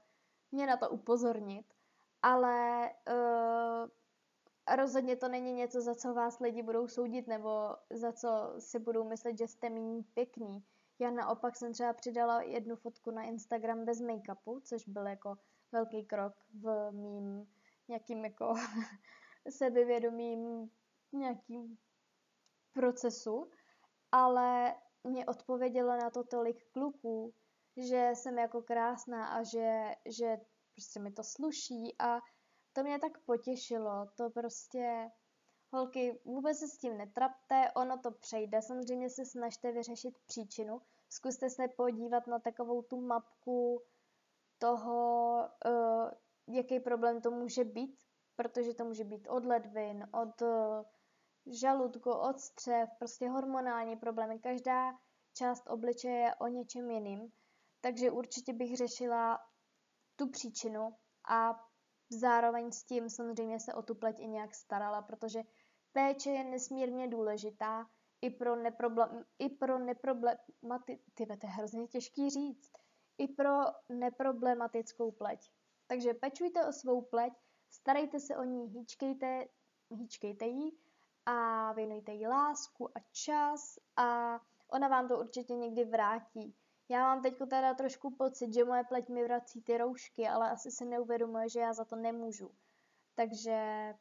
mě 0.51 0.67
na 0.67 0.77
to 0.77 0.89
upozornit. 0.89 1.65
Ale 2.21 2.89
uh, 3.09 3.89
rozhodně 4.75 5.15
to 5.15 5.27
není 5.27 5.53
něco, 5.53 5.81
za 5.81 5.95
co 5.95 6.13
vás 6.13 6.39
lidi 6.39 6.63
budou 6.63 6.87
soudit 6.87 7.27
nebo 7.27 7.75
za 7.89 8.11
co 8.11 8.55
si 8.59 8.79
budou 8.79 9.03
myslet, 9.03 9.37
že 9.37 9.47
jste 9.47 9.69
méně 9.69 10.03
pěkný. 10.13 10.63
Já 10.99 11.11
naopak 11.11 11.55
jsem 11.55 11.73
třeba 11.73 11.93
přidala 11.93 12.41
jednu 12.41 12.75
fotku 12.75 13.11
na 13.11 13.23
Instagram 13.23 13.85
bez 13.85 14.01
make-upu, 14.01 14.61
což 14.63 14.87
byl 14.87 15.07
jako 15.07 15.35
velký 15.71 16.05
krok 16.05 16.33
v 16.53 16.91
mým 16.91 17.47
nějakým 17.87 18.25
jako 18.25 18.53
sebevědomým 19.49 20.69
nějakým 21.13 21.77
procesu, 22.73 23.49
ale 24.11 24.75
mě 25.03 25.25
odpovědělo 25.25 25.97
na 25.97 26.09
to 26.09 26.23
tolik 26.23 26.71
kluků, 26.71 27.33
že 27.77 28.11
jsem 28.13 28.37
jako 28.37 28.61
krásná 28.61 29.27
a 29.27 29.43
že, 29.43 29.95
že 30.05 30.37
prostě 30.73 30.99
mi 30.99 31.11
to 31.11 31.23
sluší 31.23 31.95
a 31.99 32.19
to 32.73 32.83
mě 32.83 32.99
tak 32.99 33.17
potěšilo, 33.25 34.07
to 34.15 34.29
prostě, 34.29 35.11
holky, 35.71 36.19
vůbec 36.25 36.59
se 36.59 36.67
s 36.67 36.77
tím 36.77 36.97
netrapte, 36.97 37.71
ono 37.75 37.97
to 37.97 38.11
přejde, 38.11 38.61
samozřejmě 38.61 39.09
se 39.09 39.25
snažte 39.25 39.71
vyřešit 39.71 40.17
příčinu, 40.25 40.81
zkuste 41.09 41.49
se 41.49 41.67
podívat 41.67 42.27
na 42.27 42.39
takovou 42.39 42.81
tu 42.81 43.01
mapku 43.01 43.81
toho, 44.57 45.39
uh, 45.65 46.09
jaký 46.55 46.79
problém 46.79 47.21
to 47.21 47.31
může 47.31 47.63
být, 47.63 48.03
protože 48.35 48.73
to 48.73 48.85
může 48.85 49.03
být 49.03 49.27
od 49.27 49.45
ledvin, 49.45 50.07
od 50.13 50.41
uh, 50.41 50.83
žaludku, 51.45 52.11
od 52.11 52.39
střev, 52.39 52.89
prostě 52.99 53.29
hormonální 53.29 53.95
problémy, 53.95 54.39
každá 54.39 54.91
část 55.33 55.67
obličeje 55.67 56.19
je 56.19 56.35
o 56.35 56.47
něčem 56.47 56.91
jiným, 56.91 57.31
takže 57.81 58.11
určitě 58.11 58.53
bych 58.53 58.77
řešila 58.77 59.39
tu 60.15 60.29
příčinu 60.29 60.95
a 61.29 61.65
zároveň 62.09 62.71
s 62.71 62.83
tím 62.83 63.09
samozřejmě 63.09 63.59
se 63.59 63.73
o 63.73 63.81
tu 63.81 63.95
pleť 63.95 64.19
i 64.19 64.27
nějak 64.27 64.55
starala, 64.55 65.01
protože 65.01 65.43
péče 65.91 66.29
je 66.29 66.43
nesmírně 66.43 67.07
důležitá 67.07 67.85
i 68.21 68.29
pro, 68.29 68.55
neproblem, 68.55 69.25
i 69.39 69.49
pro 69.49 69.79
neproblemati... 69.79 70.99
Tyve, 71.13 71.37
to 71.37 71.47
je 71.47 71.51
hrozně 71.51 71.87
těžký 71.87 72.29
říct. 72.29 72.71
I 73.17 73.27
pro 73.27 73.57
neproblematickou 73.89 75.11
pleť. 75.11 75.51
Takže 75.87 76.13
pečujte 76.13 76.65
o 76.65 76.71
svou 76.71 77.01
pleť, 77.01 77.33
starejte 77.69 78.19
se 78.19 78.37
o 78.37 78.43
ní, 78.43 78.67
hýčkejte, 78.67 79.47
hýčkejte 79.89 80.45
jí 80.45 80.77
a 81.25 81.73
věnujte 81.73 82.11
jí 82.11 82.27
lásku 82.27 82.97
a 82.97 83.01
čas 83.11 83.79
a 83.95 84.39
ona 84.71 84.87
vám 84.87 85.07
to 85.07 85.19
určitě 85.19 85.55
někdy 85.55 85.85
vrátí. 85.85 86.55
Já 86.89 86.99
mám 86.99 87.21
teď 87.21 87.37
teda 87.49 87.73
trošku 87.73 88.15
pocit, 88.15 88.53
že 88.53 88.65
moje 88.65 88.83
pleť 88.83 89.09
mi 89.09 89.23
vrací 89.23 89.61
ty 89.61 89.77
roušky, 89.77 90.27
ale 90.27 90.51
asi 90.51 90.71
se 90.71 90.85
neuvědomuje, 90.85 91.49
že 91.49 91.59
já 91.59 91.73
za 91.73 91.85
to 91.85 91.95
nemůžu. 91.95 92.51
Takže 93.15 93.93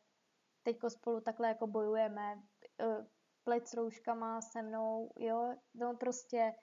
teď 0.62 0.78
spolu 0.88 1.20
takhle 1.20 1.48
jako 1.48 1.66
bojujeme. 1.66 2.42
E, 2.80 3.06
pleť 3.44 3.66
s 3.66 3.74
rouškama 3.74 4.40
se 4.40 4.62
mnou, 4.62 5.12
jo, 5.18 5.54
no 5.74 5.96
prostě 5.96 6.54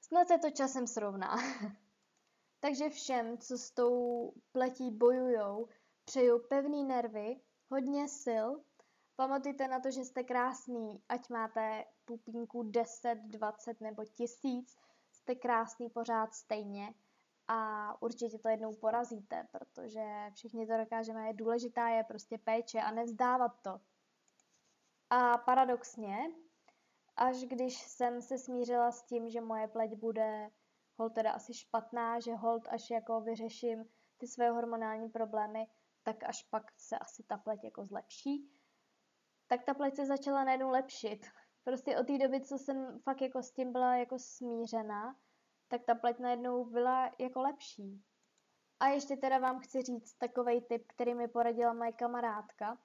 snad 0.00 0.28
se 0.28 0.38
to 0.38 0.50
časem 0.50 0.86
srovná. 0.86 1.36
Takže 2.60 2.88
všem, 2.88 3.38
co 3.38 3.58
s 3.58 3.70
tou 3.70 4.32
pletí 4.52 4.90
bojujou, 4.90 5.68
přeju 6.04 6.38
pevný 6.48 6.84
nervy, 6.84 7.40
hodně 7.70 8.08
sil. 8.22 8.46
Pamatujte 9.16 9.68
na 9.68 9.80
to, 9.80 9.90
že 9.90 10.04
jste 10.04 10.24
krásný, 10.24 11.02
ať 11.08 11.30
máte 11.30 11.84
pupínku 12.04 12.62
10, 12.62 13.14
20 13.14 13.80
nebo 13.80 14.04
tisíc, 14.04 14.76
jste 15.26 15.34
krásný 15.34 15.90
pořád 15.90 16.34
stejně 16.34 16.94
a 17.48 18.02
určitě 18.02 18.38
to 18.38 18.48
jednou 18.48 18.74
porazíte, 18.74 19.46
protože 19.52 20.04
všichni 20.34 20.66
to 20.66 20.76
dokážeme, 20.76 21.26
je 21.26 21.34
důležitá 21.34 21.88
je 21.88 22.04
prostě 22.04 22.38
péče 22.38 22.80
a 22.80 22.90
nevzdávat 22.90 23.52
to. 23.62 23.80
A 25.10 25.38
paradoxně, 25.38 26.18
až 27.16 27.36
když 27.36 27.78
jsem 27.78 28.22
se 28.22 28.38
smířila 28.38 28.92
s 28.92 29.02
tím, 29.02 29.30
že 29.30 29.40
moje 29.40 29.68
pleť 29.68 29.94
bude 29.94 30.50
hold 30.96 31.14
teda 31.14 31.32
asi 31.32 31.54
špatná, 31.54 32.20
že 32.20 32.34
hold 32.34 32.68
až 32.68 32.90
jako 32.90 33.20
vyřeším 33.20 33.84
ty 34.16 34.26
své 34.26 34.50
hormonální 34.50 35.08
problémy, 35.08 35.66
tak 36.02 36.24
až 36.24 36.42
pak 36.42 36.72
se 36.76 36.98
asi 36.98 37.22
ta 37.22 37.36
pleť 37.36 37.64
jako 37.64 37.84
zlepší, 37.84 38.50
tak 39.46 39.64
ta 39.64 39.74
pleť 39.74 39.96
se 39.96 40.06
začala 40.06 40.44
najednou 40.44 40.70
lepšit 40.70 41.26
prostě 41.66 41.98
od 41.98 42.06
té 42.06 42.18
doby, 42.18 42.40
co 42.40 42.58
jsem 42.58 42.98
fakt 42.98 43.20
jako 43.20 43.42
s 43.42 43.50
tím 43.52 43.72
byla 43.72 43.96
jako 43.96 44.18
smířená, 44.18 45.16
tak 45.68 45.84
ta 45.84 45.94
pleť 45.94 46.18
najednou 46.18 46.64
byla 46.64 47.10
jako 47.18 47.40
lepší. 47.40 48.04
A 48.80 48.86
ještě 48.86 49.16
teda 49.16 49.38
vám 49.38 49.60
chci 49.60 49.82
říct 49.82 50.14
takový 50.14 50.60
tip, 50.60 50.84
který 50.86 51.14
mi 51.14 51.28
poradila 51.28 51.72
moje 51.72 51.92
kamarádka. 51.92 52.78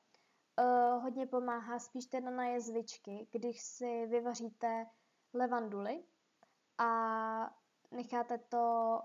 Uh, 0.59 1.03
hodně 1.03 1.27
pomáhá 1.27 1.79
spíš 1.79 2.05
teda 2.05 2.29
na 2.29 2.45
jezvičky, 2.45 3.27
když 3.31 3.61
si 3.61 4.05
vyvaříte 4.07 4.85
levanduly 5.33 6.03
a 6.77 6.89
necháte 7.91 8.37
to, 8.37 8.99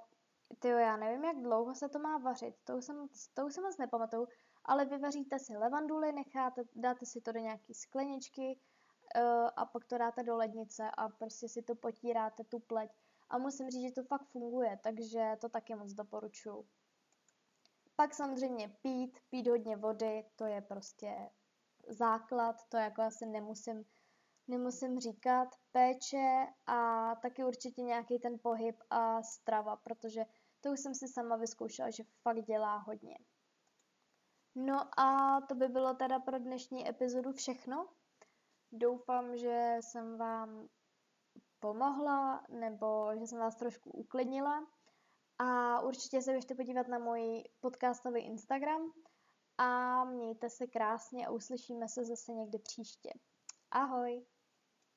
tyjo, 0.58 0.78
já 0.78 0.96
nevím, 0.96 1.24
jak 1.24 1.36
dlouho 1.36 1.74
se 1.74 1.88
to 1.88 1.98
má 1.98 2.18
vařit, 2.18 2.54
to 2.64 2.76
už 2.76 2.84
jsem, 2.84 3.08
to 3.34 3.46
už 3.46 3.54
jsem 3.54 3.64
moc 3.64 3.78
nepamatuju, 3.78 4.28
ale 4.64 4.84
vyvaříte 4.84 5.38
si 5.38 5.56
levanduly, 5.56 6.12
necháte, 6.12 6.62
dáte 6.74 7.06
si 7.06 7.20
to 7.20 7.32
do 7.32 7.38
nějaké 7.38 7.74
skleničky, 7.74 8.60
a 9.56 9.66
pak 9.66 9.84
to 9.84 9.98
dáte 9.98 10.22
do 10.22 10.36
lednice 10.36 10.90
a 10.96 11.08
prostě 11.08 11.48
si 11.48 11.62
to 11.62 11.74
potíráte 11.74 12.44
tu 12.44 12.58
pleť. 12.58 12.90
A 13.30 13.38
musím 13.38 13.70
říct, 13.70 13.82
že 13.82 13.92
to 13.92 14.04
fakt 14.04 14.26
funguje, 14.26 14.78
takže 14.82 15.36
to 15.40 15.48
taky 15.48 15.74
moc 15.74 15.92
doporučuju. 15.92 16.68
Pak 17.96 18.14
samozřejmě 18.14 18.68
pít, 18.68 19.18
pít 19.28 19.46
hodně 19.48 19.76
vody, 19.76 20.24
to 20.36 20.44
je 20.46 20.60
prostě 20.60 21.30
základ, 21.88 22.56
to 22.68 22.76
jako 22.76 23.02
asi 23.02 23.26
nemusím, 23.26 23.84
nemusím 24.48 25.00
říkat. 25.00 25.48
Péče 25.72 26.46
a 26.66 27.14
taky 27.14 27.44
určitě 27.44 27.82
nějaký 27.82 28.18
ten 28.18 28.38
pohyb 28.42 28.76
a 28.90 29.22
strava, 29.22 29.76
protože 29.76 30.24
to 30.60 30.70
už 30.70 30.80
jsem 30.80 30.94
si 30.94 31.08
sama 31.08 31.36
vyzkoušela, 31.36 31.90
že 31.90 32.04
fakt 32.22 32.42
dělá 32.42 32.76
hodně. 32.76 33.18
No 34.54 35.00
a 35.00 35.40
to 35.48 35.54
by 35.54 35.68
bylo 35.68 35.94
teda 35.94 36.18
pro 36.18 36.38
dnešní 36.38 36.88
epizodu 36.88 37.32
všechno. 37.32 37.88
Doufám, 38.72 39.36
že 39.36 39.76
jsem 39.80 40.18
vám 40.18 40.68
pomohla 41.58 42.46
nebo 42.48 43.10
že 43.18 43.26
jsem 43.26 43.38
vás 43.38 43.56
trošku 43.56 43.90
uklidnila. 43.90 44.66
A 45.38 45.80
určitě 45.80 46.22
se 46.22 46.32
běžte 46.32 46.54
podívat 46.54 46.88
na 46.88 46.98
můj 46.98 47.44
podcastový 47.60 48.20
Instagram 48.20 48.92
a 49.58 50.04
mějte 50.04 50.50
se 50.50 50.66
krásně 50.66 51.26
a 51.26 51.30
uslyšíme 51.30 51.88
se 51.88 52.04
zase 52.04 52.32
někdy 52.32 52.58
příště. 52.58 53.10
Ahoj! 53.70 54.26